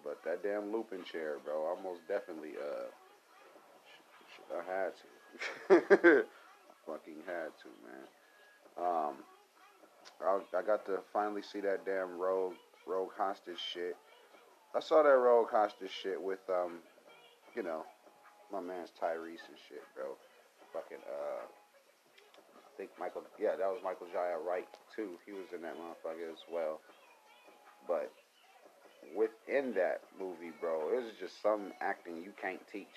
[0.04, 2.90] But that damn Lupin chair, bro, I most definitely uh,
[4.52, 6.24] I had to.
[6.24, 8.04] I fucking had to, man.
[8.76, 9.14] Um,
[10.20, 12.54] I, I got to finally see that damn rogue
[12.86, 13.96] rogue hostage shit.
[14.74, 16.80] I saw that rogue hostage shit with um,
[17.56, 17.84] you know,
[18.52, 20.16] my man's Tyrese and shit, bro.
[20.72, 23.22] Fucking uh, I think Michael.
[23.40, 25.16] Yeah, that was Michael Jai White too.
[25.24, 26.80] He was in that motherfucker as well.
[27.86, 28.12] But
[29.16, 30.90] within that movie, bro.
[30.92, 32.96] It was just some acting you can't teach.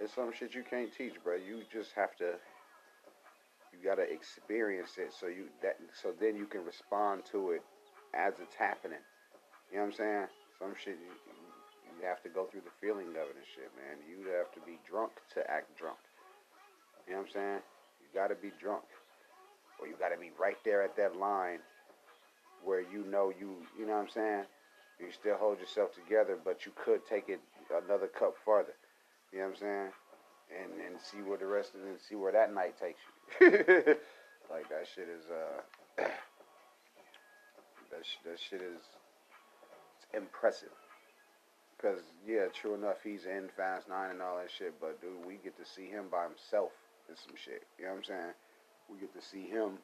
[0.00, 1.36] It's some shit you can't teach, bro.
[1.36, 2.34] You just have to.
[3.72, 7.62] You gotta experience it, so you that so then you can respond to it
[8.14, 9.00] as it's happening.
[9.70, 10.26] You know what I'm saying?
[10.58, 11.12] Some shit you,
[11.98, 13.96] you have to go through the feeling of it and shit, man.
[14.04, 15.98] You have to be drunk to act drunk.
[17.06, 17.62] You know what I'm saying?
[18.02, 18.84] You gotta be drunk,
[19.80, 21.60] or you gotta be right there at that line
[22.64, 23.56] where you know you.
[23.78, 24.44] You know what I'm saying?
[25.02, 27.40] You still hold yourself together, but you could take it
[27.84, 28.74] another cup farther.
[29.32, 29.88] You know what I'm saying?
[30.62, 33.00] And and see where the rest of it, see where that night takes
[33.40, 33.46] you.
[34.50, 35.62] like that shit is uh
[37.90, 38.82] that sh- that shit is
[40.14, 40.68] impressive.
[41.80, 44.74] Cause yeah, true enough, he's in Fast Nine and all that shit.
[44.80, 46.70] But dude, we get to see him by himself
[47.08, 47.64] in some shit.
[47.78, 48.32] You know what I'm saying?
[48.88, 49.78] We get to see him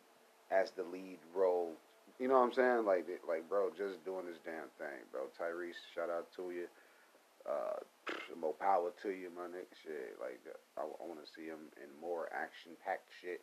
[0.51, 1.73] as the lead role.
[2.19, 2.83] You know what I'm saying?
[2.85, 5.31] Like, like, bro, just doing this damn thing, bro.
[5.39, 6.67] Tyrese, shout out to you.
[7.47, 7.79] Uh,
[8.35, 9.71] more power to you, my nigga.
[9.87, 10.43] Shit, like,
[10.75, 13.41] I, I want to see him in more action-packed shit.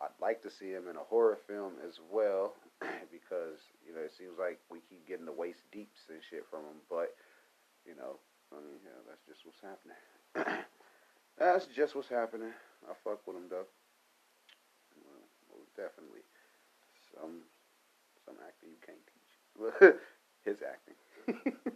[0.00, 2.54] I'd like to see him in a horror film as well,
[3.12, 6.66] because you know it seems like we keep getting the waist deeps and shit from
[6.66, 6.80] him.
[6.88, 7.14] But
[7.84, 8.18] you know,
[8.50, 10.00] I mean, yeah, that's just what's happening.
[11.38, 12.50] that's just what's happening.
[12.88, 13.68] I fuck with him though.
[15.52, 16.24] Well, definitely.
[17.14, 17.46] Some
[18.32, 19.32] some acting you can't teach.
[20.48, 20.96] His acting.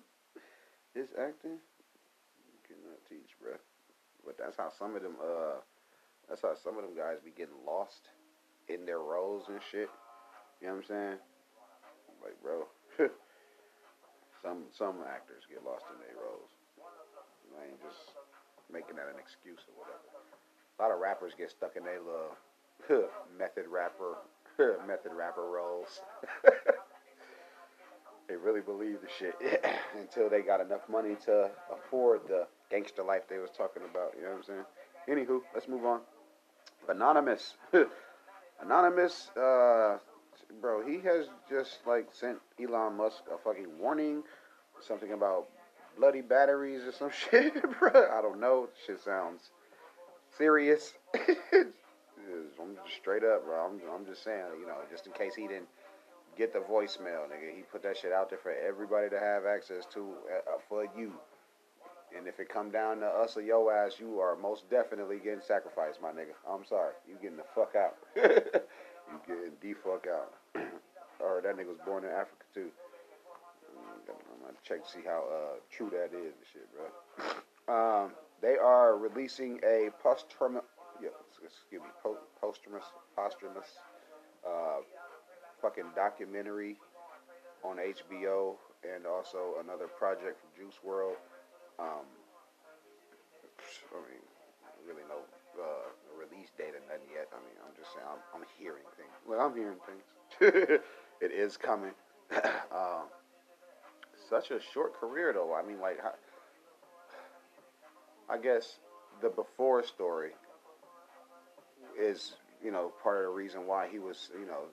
[0.96, 3.61] His acting you cannot teach, bruh.
[4.24, 5.61] But that's how some of them uh
[6.28, 8.09] that's how some of them guys be getting lost
[8.68, 9.90] in their roles and shit.
[10.61, 11.18] You know what I'm saying?
[12.24, 12.64] Like, bro.
[14.42, 16.50] some some actors get lost in their roles.
[17.61, 18.16] I ain't just
[18.72, 20.09] making that an excuse or whatever.
[20.09, 22.34] A lot of rappers get stuck in their little
[23.38, 24.16] method rapper
[24.86, 26.00] method rapper roles.
[28.28, 29.34] they really believe the shit
[29.98, 34.12] until they got enough money to afford the gangster life they was talking about.
[34.16, 34.64] You know what I'm saying?
[35.26, 36.00] Anywho, let's move on.
[36.88, 37.54] Anonymous.
[38.62, 39.98] Anonymous, uh,
[40.61, 44.22] bro, he has just like sent Elon Musk a fucking warning,
[44.80, 45.48] something about
[45.98, 48.09] bloody batteries or some shit, bro.
[48.12, 48.68] I don't know.
[48.86, 49.50] Shit sounds
[50.38, 50.94] serious.
[52.61, 53.66] I'm just straight up, bro.
[53.66, 55.68] I'm, I'm just saying, you know, just in case he didn't
[56.36, 57.54] get the voicemail, nigga.
[57.54, 61.12] He put that shit out there for everybody to have access to uh, for you.
[62.16, 65.40] And if it come down to us or your ass, you are most definitely getting
[65.46, 66.36] sacrificed, my nigga.
[66.48, 66.92] I'm sorry.
[67.09, 67.96] You getting the fuck out.
[68.16, 70.32] you getting the fuck out.
[71.20, 72.68] or that nigga was born in Africa too.
[74.09, 77.26] I'm gonna check to see how uh, true that is and shit, bro.
[77.68, 79.90] Um, they are releasing a
[81.02, 81.09] yeah,
[81.45, 82.84] excuse me, po- posthumous,
[83.14, 83.68] posthumous,
[84.47, 84.80] uh,
[85.61, 86.76] fucking documentary
[87.64, 91.16] on HBO, and also another project from Juice WRLD.
[91.78, 92.07] Um,
[93.93, 94.22] I mean,
[94.87, 95.20] really no
[95.61, 97.28] uh, release date or nothing yet.
[97.32, 99.12] I mean, I'm just saying, I'm, I'm hearing things.
[99.26, 100.80] Well, I'm hearing things.
[101.20, 101.93] it is coming.
[102.72, 103.09] um,
[104.28, 105.55] such a short career, though.
[105.55, 105.99] I mean, like,
[108.28, 108.78] I guess
[109.22, 110.32] the before story
[111.99, 114.64] is, you know, part of the reason why he was, you know,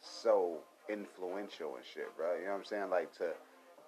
[0.00, 0.58] so
[0.88, 2.36] influential and shit, bro.
[2.36, 2.90] You know what I'm saying?
[2.90, 3.30] Like to,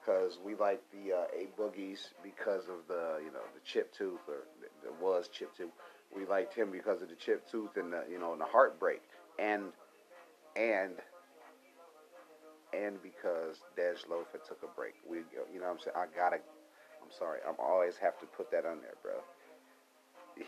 [0.05, 4.20] cause we like the uh, A Boogies because of the, you know, the chip tooth
[4.29, 4.45] or
[4.83, 5.70] there was chip tooth.
[6.14, 9.03] We liked him because of the chip tooth and the, you know, and the heartbreak,
[9.39, 9.64] and
[10.57, 10.95] and
[12.72, 14.95] and because Dej Loaf took a break.
[15.09, 15.18] We,
[15.53, 16.37] you know, what I'm saying I gotta.
[16.37, 17.41] I'm sorry.
[17.47, 19.20] I'm always have to put that on there, bro.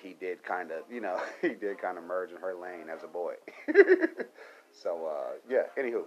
[0.03, 3.03] He did kind of, you know, he did kind of merge in her lane as
[3.03, 3.35] a boy.
[4.73, 5.65] so uh, yeah.
[5.79, 6.05] Anywho,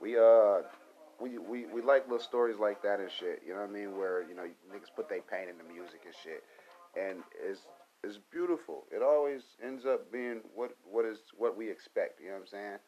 [0.00, 0.66] we uh.
[1.20, 3.96] We, we, we like little stories like that and shit, you know what I mean?
[3.96, 4.42] Where, you know,
[4.74, 6.42] niggas put their pain in the music and shit.
[7.00, 7.60] And it's
[8.02, 8.86] it's beautiful.
[8.90, 12.46] It always ends up being what what is what we expect, you know what I'm
[12.48, 12.78] saying?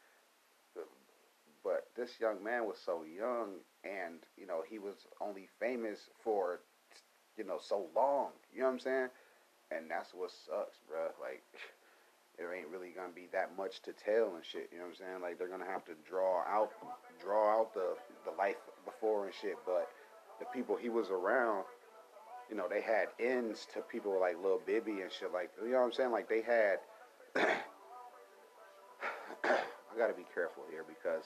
[1.63, 6.59] But this young man was so young and, you know, he was only famous for
[7.37, 8.29] you know, so long.
[8.53, 9.09] You know what I'm saying?
[9.75, 11.11] And that's what sucks, bro.
[11.21, 11.43] Like
[12.39, 14.71] there ain't really gonna be that much to tell and shit.
[14.73, 15.23] You know what I'm saying?
[15.23, 16.71] Like they're gonna have to draw out,
[17.21, 19.57] draw out the the life before and shit.
[19.67, 19.89] But
[20.39, 21.65] the people he was around,
[22.51, 25.33] you know, they had ends to people like Lil Bibby and shit.
[25.33, 26.13] Like you know what I'm saying?
[26.13, 26.79] Like they had.
[29.45, 31.25] I gotta be careful here because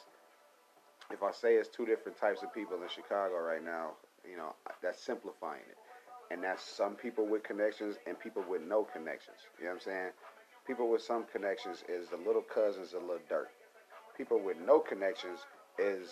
[1.11, 3.93] if I say it's two different types of people in Chicago right now,
[4.29, 5.79] you know, that's simplifying it.
[6.31, 9.39] And that's some people with connections and people with no connections.
[9.59, 10.11] You know what I'm saying?
[10.67, 13.49] People with some connections is the little cousins of Lil Durk.
[14.17, 15.41] People with no connections
[15.79, 16.11] is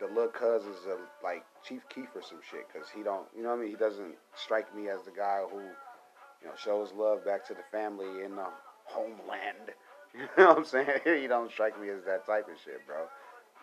[0.00, 2.66] the little cousins of like Chief Keef or some shit.
[2.72, 3.70] Cause he don't, you know what I mean?
[3.70, 7.64] He doesn't strike me as the guy who, you know, shows love back to the
[7.70, 8.46] family in the
[8.84, 9.56] homeland.
[10.12, 10.88] You know what I'm saying?
[11.04, 13.06] he don't strike me as that type of shit, bro.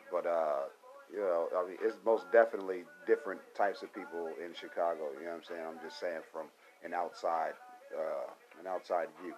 [0.10, 0.72] But uh,
[1.12, 5.10] you know, I mean, it's most definitely different types of people in Chicago.
[5.18, 5.62] You know what I'm saying?
[5.68, 6.48] I'm just saying from
[6.84, 7.54] an outside,
[7.96, 8.30] uh,
[8.60, 9.34] an outside view.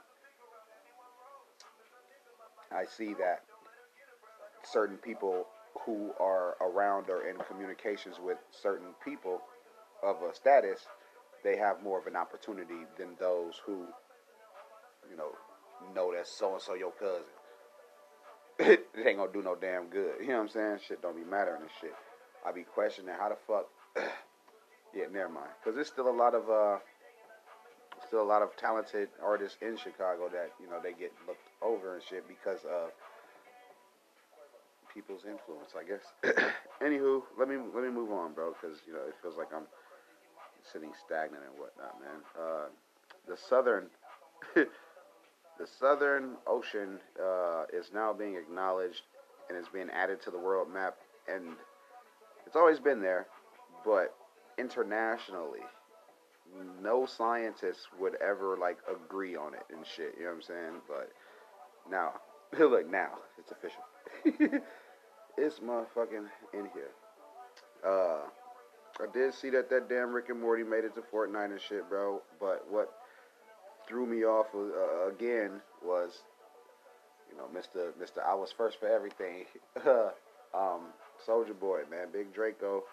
[2.71, 3.43] I see that
[4.63, 5.47] certain people
[5.85, 9.41] who are around or in communications with certain people
[10.03, 10.87] of a status,
[11.43, 13.85] they have more of an opportunity than those who,
[15.09, 15.31] you know,
[15.95, 17.23] know that so and so your cousin.
[18.61, 20.15] it ain't gonna do no damn good.
[20.19, 20.79] You know what I'm saying?
[20.85, 21.95] Shit don't be mattering and shit.
[22.45, 23.67] I be questioning how the fuck.
[24.93, 25.49] yeah, never mind.
[25.63, 26.77] Cause there's still a lot of uh,
[28.05, 31.95] still a lot of talented artists in Chicago that you know they get looked over
[31.95, 32.91] and shit because of
[34.93, 36.35] people's influence, I guess.
[36.83, 39.67] Anywho, let me let me move on, bro, because you know it feels like I'm
[40.73, 42.19] sitting stagnant and whatnot, man.
[42.35, 42.67] Uh,
[43.25, 43.87] the southern
[45.59, 49.01] the Southern Ocean uh, is now being acknowledged
[49.49, 50.95] and is being added to the world map,
[51.31, 51.43] and
[52.45, 53.27] it's always been there,
[53.85, 54.15] but
[54.57, 55.59] internationally,
[56.81, 60.15] no scientists would ever like agree on it and shit.
[60.17, 60.81] You know what I'm saying?
[60.87, 61.11] But
[61.89, 62.13] now,
[62.59, 63.83] look now, it's official.
[65.37, 66.91] it's motherfucking in here.
[67.85, 68.21] Uh,
[69.01, 71.87] I did see that that damn Rick and Morty made it to Fortnite and shit,
[71.89, 72.21] bro.
[72.39, 72.93] But what
[73.89, 76.11] threw me off uh, again was,
[77.29, 77.91] you know, Mr.
[78.01, 78.23] Mr.
[78.25, 79.45] I was first for everything.
[80.53, 80.93] um,
[81.27, 82.83] Soulja Boy, man, Big Draco.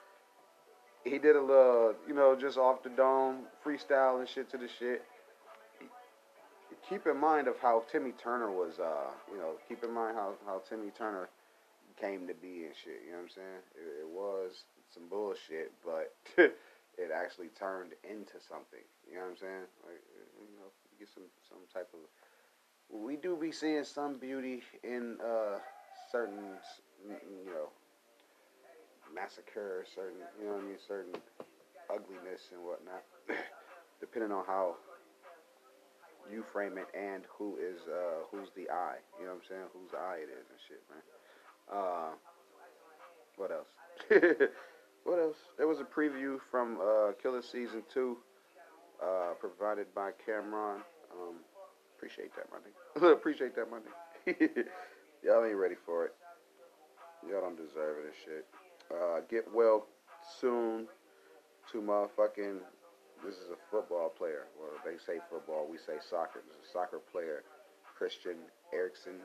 [1.05, 4.68] He did a little, you know, just off the dome freestyle and shit to the
[4.78, 5.05] shit.
[6.88, 10.34] Keep in mind of how Timmy Turner was, uh, you know, keep in mind how,
[10.47, 11.28] how Timmy Turner
[12.01, 13.03] came to be and shit.
[13.07, 13.62] You know what I'm saying?
[13.74, 18.82] It, it was some bullshit, but it actually turned into something.
[19.09, 19.66] You know what I'm saying?
[19.84, 20.03] Like,
[20.40, 22.01] you know, get some some type of.
[22.88, 25.59] We do be seeing some beauty in uh,
[26.12, 26.55] certain,
[27.05, 27.68] you know,
[29.12, 31.14] massacre, certain, you know what I mean, certain
[31.90, 33.03] ugliness and whatnot,
[34.01, 34.76] depending on how
[36.32, 38.99] you frame it and who is uh, who's the eye.
[39.18, 39.68] You know what I'm saying?
[39.72, 41.03] Whose eye it is and shit, man.
[41.72, 42.11] Uh,
[43.36, 43.72] what else?
[45.05, 45.36] what else?
[45.57, 48.18] There was a preview from uh, Killer Season Two
[49.03, 50.82] uh, provided by Cameron.
[51.12, 51.36] Um,
[51.97, 53.12] appreciate that, money.
[53.12, 53.86] appreciate that, money.
[55.24, 56.14] Y'all ain't ready for it.
[57.28, 58.47] Y'all don't deserve and shit.
[58.90, 59.86] Uh, get well
[60.40, 60.86] soon
[61.72, 62.59] to motherfucking.
[63.24, 64.47] This is a football player.
[64.61, 66.42] Well, they say football, we say soccer.
[66.47, 67.42] This is a soccer player,
[67.97, 68.36] Christian
[68.72, 69.20] Eriksen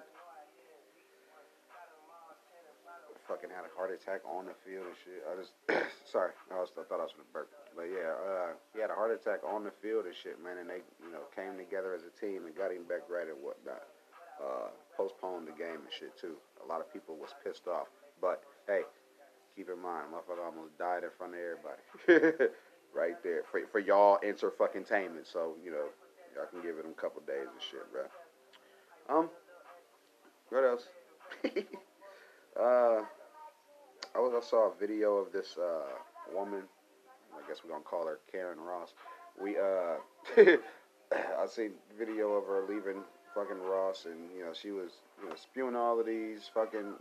[3.32, 5.24] fucking had a heart attack on the field and shit.
[5.24, 5.56] I just,
[6.12, 7.48] sorry, I, was, I thought I was gonna burp.
[7.76, 10.58] But yeah, uh, he had a heart attack on the field and shit, man.
[10.60, 13.40] And they, you know, came together as a team and got him back right and
[13.42, 13.88] whatnot.
[14.42, 16.36] Uh, postponed the game and shit too.
[16.64, 17.88] A lot of people was pissed off.
[18.20, 18.82] But hey,
[19.56, 22.52] keep in mind, motherfucker almost died in front of everybody.
[22.94, 25.32] right there for for y'all enter fucking tainment.
[25.32, 25.86] So you know,
[26.36, 28.04] y'all can give it a couple days and shit, bro.
[29.10, 29.30] Um,
[30.50, 30.88] what else?
[32.60, 33.04] uh,
[34.14, 35.88] I was I saw a video of this uh,
[36.34, 36.64] woman.
[37.44, 38.94] I guess we're gonna call her Karen Ross.
[39.42, 39.98] We uh,
[41.14, 45.36] I seen video of her leaving fucking Ross, and you know she was you know
[45.36, 46.94] spewing all of these fucking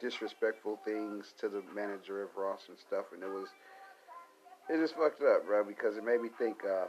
[0.00, 3.48] disrespectful things to the manager of Ross and stuff, and it was
[4.68, 6.62] it just fucked up, bro, because it made me think.
[6.64, 6.88] Um,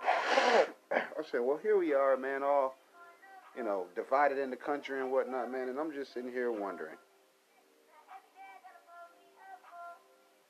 [0.92, 2.76] I said, well, here we are, man, all
[3.56, 6.96] you know, divided in the country and whatnot, man, and I'm just sitting here wondering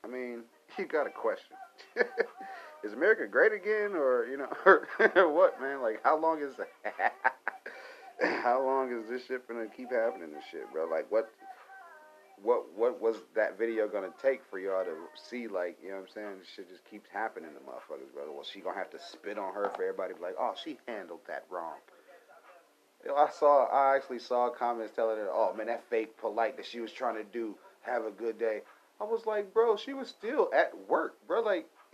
[0.03, 0.43] I mean,
[0.79, 1.55] you got a question.
[2.83, 5.81] is America great again, or you know, or what, man?
[5.81, 6.53] Like, how long is
[8.43, 10.85] how long is this shit gonna keep happening This shit, bro?
[10.85, 11.29] Like, what,
[12.41, 14.95] what, what was that video gonna take for y'all to
[15.29, 15.47] see?
[15.47, 16.39] Like, you know what I'm saying?
[16.39, 18.31] This shit just keeps happening to motherfuckers, bro.
[18.33, 21.21] Well, she gonna have to spit on her for everybody be like, oh, she handled
[21.27, 21.77] that wrong.
[23.05, 26.79] I saw, I actually saw comments telling her, oh man, that fake polite that she
[26.79, 27.55] was trying to do.
[27.81, 28.61] Have a good day.
[29.01, 31.41] I was like, bro, she was still at work, bro.
[31.41, 31.67] Like,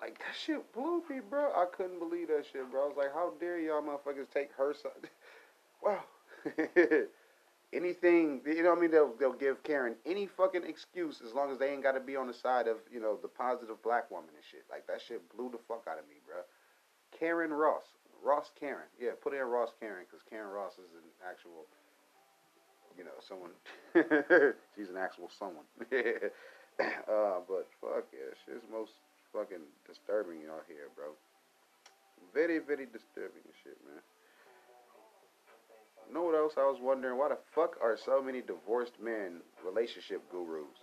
[0.00, 1.52] like that shit blew me, bro.
[1.54, 2.84] I couldn't believe that shit, bro.
[2.84, 5.10] I was like, how dare y'all motherfuckers take her side?
[5.82, 6.04] wow.
[7.72, 8.90] Anything, you know what I mean?
[8.92, 12.14] They'll, they'll give Karen any fucking excuse as long as they ain't got to be
[12.14, 14.64] on the side of, you know, the positive black woman and shit.
[14.70, 16.36] Like, that shit blew the fuck out of me, bro.
[17.18, 17.84] Karen Ross.
[18.22, 18.86] Ross Karen.
[19.00, 21.66] Yeah, put in Ross Karen because Karen Ross is an actual
[22.96, 23.52] you know, someone.
[24.76, 25.64] she's an actual someone.
[25.92, 28.92] uh, but fuck yeah, shit's most
[29.32, 31.12] fucking disturbing out here, bro.
[32.32, 34.02] Very, very disturbing shit, man.
[36.12, 37.18] Know what else I was wondering?
[37.18, 40.78] Why the fuck are so many divorced men relationship gurus?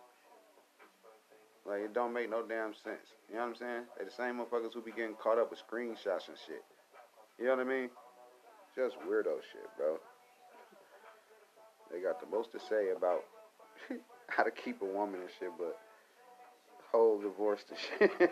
[1.65, 3.15] Like, it don't make no damn sense.
[3.29, 3.83] You know what I'm saying?
[3.95, 6.63] They're the same motherfuckers who be getting caught up with screenshots and shit.
[7.39, 7.89] You know what I mean?
[8.75, 9.97] Just weirdo shit, bro.
[11.93, 13.23] They got the most to say about
[14.27, 15.77] how to keep a woman and shit, but
[16.91, 18.11] whole divorce to shit.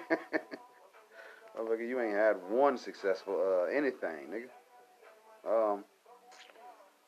[1.58, 4.50] Motherfucker, you ain't had one successful uh anything, nigga.
[5.48, 5.84] Um,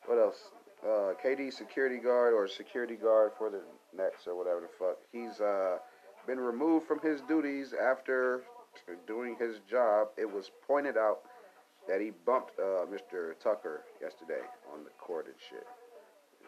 [0.06, 0.36] what else?
[0.84, 3.62] Uh, KD security guard or security guard for the
[3.96, 4.98] Nets or whatever the fuck.
[5.12, 5.78] He's uh
[6.26, 8.42] been removed from his duties after
[9.06, 10.08] doing his job.
[10.16, 11.20] It was pointed out
[11.88, 13.38] that he bumped uh, Mr.
[13.42, 14.40] Tucker yesterday
[14.72, 15.66] on the court and shit.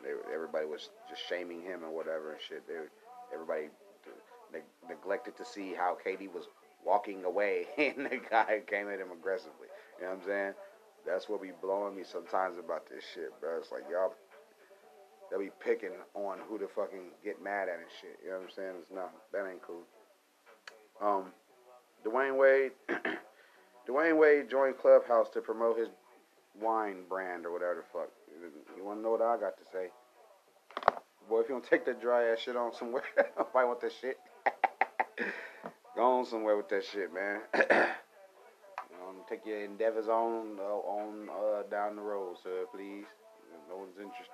[0.03, 2.67] They, everybody was just shaming him and whatever and shit.
[2.67, 2.75] They,
[3.35, 3.69] everybody
[4.53, 6.45] ne- neglected to see how KD was
[6.85, 9.69] walking away, and the guy came at him aggressively.
[9.99, 10.55] You know what I'm saying?
[11.07, 13.59] That's what be blowing me sometimes about this shit, bro.
[13.59, 14.15] It's like y'all,
[15.31, 18.19] they'll be picking on who to fucking get mad at and shit.
[18.25, 18.75] You know what I'm saying?
[18.83, 19.85] It's not that ain't cool.
[21.03, 21.27] Um,
[22.07, 22.73] Dwyane Wade,
[23.89, 25.89] Dwyane Wade joined Clubhouse to promote his
[26.61, 28.11] wine brand or whatever the fuck.
[28.77, 29.89] You want to know what I got to say?
[31.29, 33.03] Boy, if you don't take that dry ass shit on somewhere,
[33.55, 34.19] I want that shit,
[35.97, 37.41] go on somewhere with that shit, man.
[39.03, 43.07] um, take your endeavors on uh, on uh, down the road, sir, please.
[43.69, 44.31] No one's interested.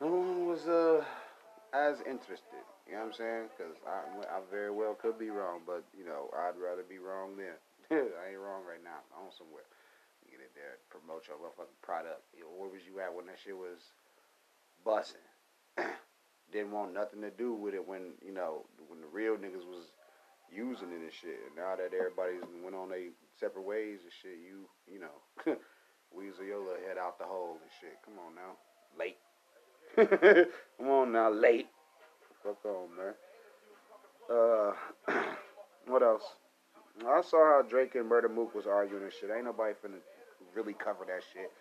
[0.00, 1.04] No one was uh
[1.72, 2.64] as interested.
[2.86, 3.44] You know what I'm saying?
[3.56, 7.36] Because I, I very well could be wrong, but you know I'd rather be wrong
[7.36, 7.54] than
[7.90, 9.06] I ain't wrong right now.
[9.14, 9.66] I'm on somewhere.
[10.56, 12.24] There, promote your motherfucking product.
[12.32, 13.92] Know, where was you at when that shit was
[14.80, 15.20] busting?
[16.52, 19.92] Didn't want nothing to do with it when you know when the real niggas was
[20.48, 21.44] using it and shit.
[21.44, 25.12] And now that everybody's went on their separate ways and shit, you you know
[26.08, 28.00] weasel your little head out the hole and shit.
[28.00, 28.56] Come on now,
[28.96, 29.20] late.
[30.80, 31.68] Come on now, late.
[32.42, 33.14] Fuck on, man.
[34.32, 34.72] Uh,
[35.86, 36.24] what else?
[37.04, 39.28] I saw how Drake and Murda Mook was arguing and shit.
[39.34, 40.00] Ain't nobody finna
[40.56, 41.52] really cover that shit.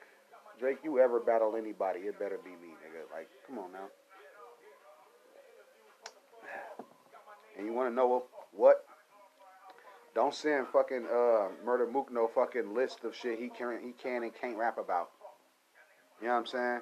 [0.60, 3.12] Drake, you ever battle anybody, it better be me, nigga.
[3.14, 3.88] Like, come on now.
[7.58, 8.24] And you wanna know
[8.54, 8.86] what?
[10.14, 14.24] Don't send fucking uh Murda Mook no fucking list of shit he can he can
[14.24, 15.10] and can't rap about.
[16.22, 16.82] You know what I'm saying?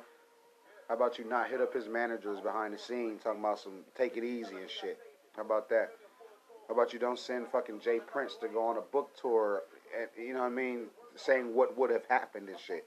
[0.88, 4.18] How about you not hit up his managers behind the scenes talking about some take
[4.18, 4.99] it easy and shit?
[5.36, 5.89] How about that?
[6.68, 7.99] How about you don't send fucking J.
[7.99, 9.64] Prince to go on a book tour,
[10.18, 10.86] you know what I mean,
[11.16, 12.86] saying what would have happened and shit.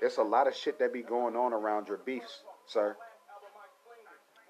[0.00, 2.96] There's a lot of shit that be going on around your beefs, sir.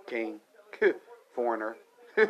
[0.07, 0.41] King,
[1.35, 1.77] foreigner.
[2.19, 2.27] you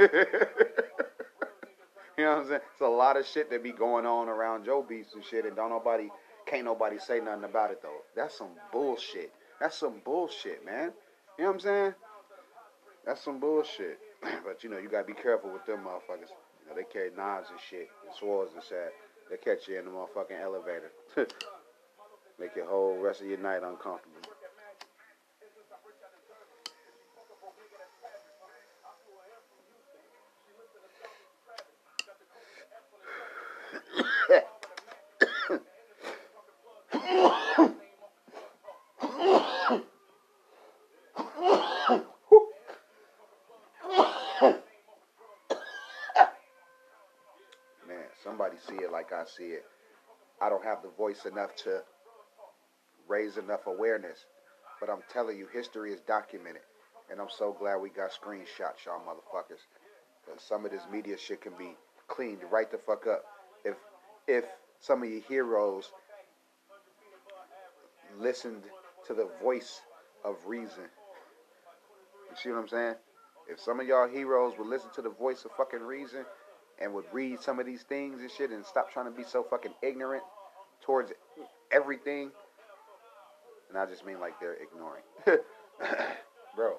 [2.19, 2.61] know what I'm saying?
[2.73, 5.57] It's a lot of shit that be going on around your beefs and shit, and
[5.57, 6.09] don't nobody,
[6.47, 8.03] can't nobody say nothing about it though.
[8.15, 9.33] That's some bullshit.
[9.61, 10.93] That's some bullshit, man.
[11.39, 11.95] You know what I'm saying?
[13.05, 13.99] That's some bullshit.
[14.45, 16.31] but you know, you gotta be careful with them motherfuckers.
[16.63, 18.93] You know, they carry knives and shit, and swords and shit.
[19.31, 20.91] They catch you in the motherfucking elevator.
[22.41, 24.17] Make your whole rest of your night uncomfortable.
[47.89, 49.65] Man, somebody see it like I see it.
[50.41, 51.83] I don't have the voice enough to
[53.09, 54.27] raise enough awareness.
[54.81, 56.63] But I'm telling you, history is documented.
[57.11, 59.65] And I'm so glad we got screenshots, y'all motherfuckers.
[60.25, 61.75] Because some of this media shit can be
[62.07, 63.25] cleaned right the fuck up.
[63.65, 63.77] If
[64.27, 64.45] if
[64.81, 65.91] some of your heroes
[68.21, 68.63] listened
[69.07, 69.81] to the voice
[70.25, 70.85] of reason.
[72.31, 72.95] You see what I'm saying?
[73.51, 76.25] If some of y'all heroes would listen to the voice of fucking reason
[76.81, 79.43] and would read some of these things and shit and stop trying to be so
[79.43, 80.23] fucking ignorant
[80.83, 81.13] towards
[81.73, 82.31] everything,
[83.69, 85.03] and I just mean like they're ignoring.
[86.57, 86.77] Bro,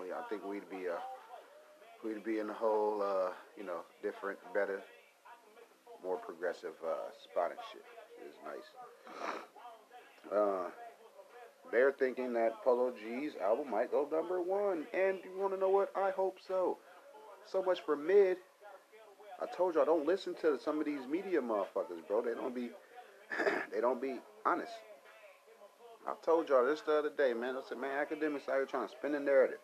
[0.00, 0.98] we, I think we'd be uh,
[2.04, 4.80] we'd be in a whole uh, you know different, better,
[6.02, 7.84] more progressive uh, spot and shit.
[8.26, 8.68] It's nice.
[10.32, 10.70] Uh,
[11.72, 15.68] they're thinking that Polo G's album might go number one, and you want to know
[15.68, 15.92] what?
[15.96, 16.78] I hope so.
[17.50, 18.36] So much for mid.
[19.40, 22.22] I told y'all don't listen to some of these media motherfuckers, bro.
[22.22, 22.70] They don't be
[23.72, 24.72] they don't be honest.
[26.06, 27.56] I told y'all this the other day, man.
[27.56, 29.58] I said, man, Akademiks out here trying to spin the narrative.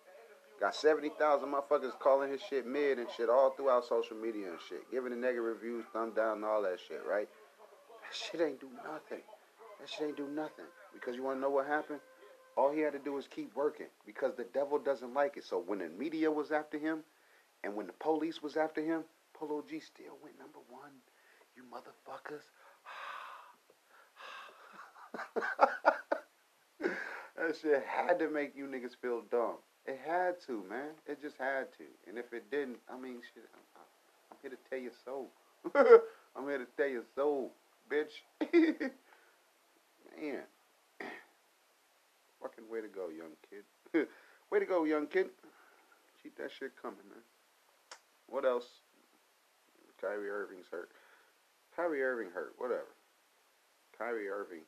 [0.60, 4.90] Got 70,000 motherfuckers calling his shit mid and shit all throughout social media and shit.
[4.90, 7.28] Giving the negative reviews, thumb down, and all that shit, right?
[8.02, 9.22] That shit ain't do nothing.
[9.80, 10.64] That shit ain't do nothing.
[10.94, 12.00] Because you want to know what happened?
[12.56, 13.86] All he had to do was keep working.
[14.06, 15.44] Because the devil doesn't like it.
[15.44, 17.00] So when the media was after him,
[17.66, 19.02] and when the police was after him,
[19.34, 20.92] Polo G still went number one.
[21.56, 22.44] You motherfuckers.
[26.80, 29.56] that shit had to make you niggas feel dumb.
[29.84, 30.90] It had to, man.
[31.06, 31.84] It just had to.
[32.06, 33.82] And if it didn't, I mean, shit, I'm,
[34.30, 35.26] I'm here to tell you so.
[36.36, 37.50] I'm here to tell you so,
[37.92, 38.22] bitch.
[40.20, 40.42] man.
[42.40, 44.06] Fucking way to go, young kid.
[44.52, 45.30] way to go, young kid.
[46.22, 47.22] Keep that shit coming, man.
[48.28, 48.66] What else?
[50.00, 50.90] Kyrie Irving's hurt.
[51.74, 52.54] Kyrie Irving hurt.
[52.58, 52.92] Whatever.
[53.96, 54.64] Kyrie Irving.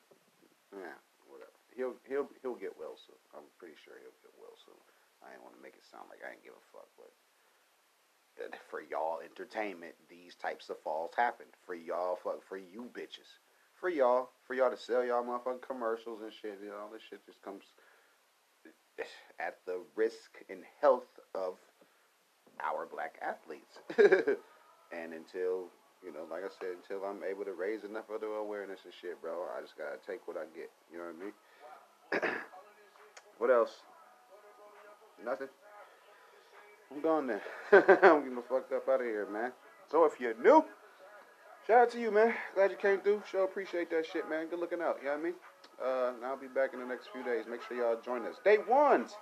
[0.73, 0.97] Yeah,
[1.27, 1.53] whatever.
[1.75, 3.19] He'll he'll he'll get well soon.
[3.33, 4.79] I'm pretty sure he'll get well soon.
[5.21, 7.11] I didn't want to make it sound like I didn't give a fuck, but
[8.39, 11.47] uh, for y'all entertainment, these types of falls happen.
[11.65, 13.27] For y'all, fuck, for you bitches.
[13.75, 16.59] For y'all, for y'all to sell y'all motherfucking commercials and shit.
[16.63, 17.63] y'all this shit just comes
[18.65, 19.03] uh,
[19.39, 21.55] at the risk and health of
[22.63, 23.79] our black athletes.
[24.91, 25.69] and until,
[26.03, 29.21] you know, like I said, until I'm able to raise enough other awareness and shit,
[29.21, 30.69] bro, I just gotta take what I get.
[30.91, 32.35] You know what I mean?
[33.37, 33.83] what else?
[35.23, 35.49] Nothing.
[36.91, 37.41] I'm gone then.
[37.71, 39.51] I'm getting the fuck up out of here, man.
[39.91, 40.63] So if you're new,
[41.67, 42.33] shout out to you, man.
[42.55, 43.21] Glad you came through.
[43.29, 44.47] Sure appreciate that shit, man.
[44.47, 44.97] Good looking out.
[45.01, 45.33] You know what I mean?
[45.83, 47.45] Uh, I'll be back in the next few days.
[47.49, 48.35] Make sure y'all join us.
[48.43, 49.15] Day ones.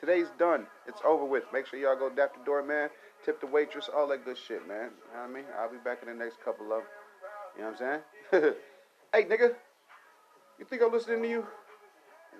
[0.00, 0.66] Today's done.
[0.86, 1.44] It's over with.
[1.52, 2.90] Make sure y'all go dap the door, man.
[3.24, 4.90] Tip the waitress, all that good shit, man.
[4.90, 5.44] You know what I mean?
[5.58, 6.82] I'll be back in the next couple of.
[7.56, 8.54] You know what I'm saying?
[9.12, 9.54] hey, nigga.
[10.58, 11.46] You think I'm listening to you?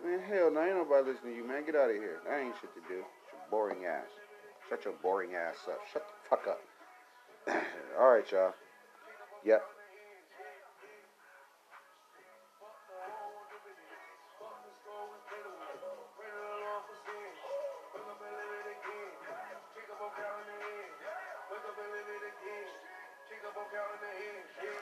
[0.04, 1.64] Man, hell no, ain't nobody listening to you, man.
[1.64, 2.18] Get out of here.
[2.28, 3.00] That ain't shit to do.
[3.00, 4.10] It's your boring ass.
[4.68, 5.80] Shut your boring ass up.
[5.92, 6.60] Shut the fuck up.
[7.98, 8.54] All right, y'all.
[9.44, 9.62] Yep.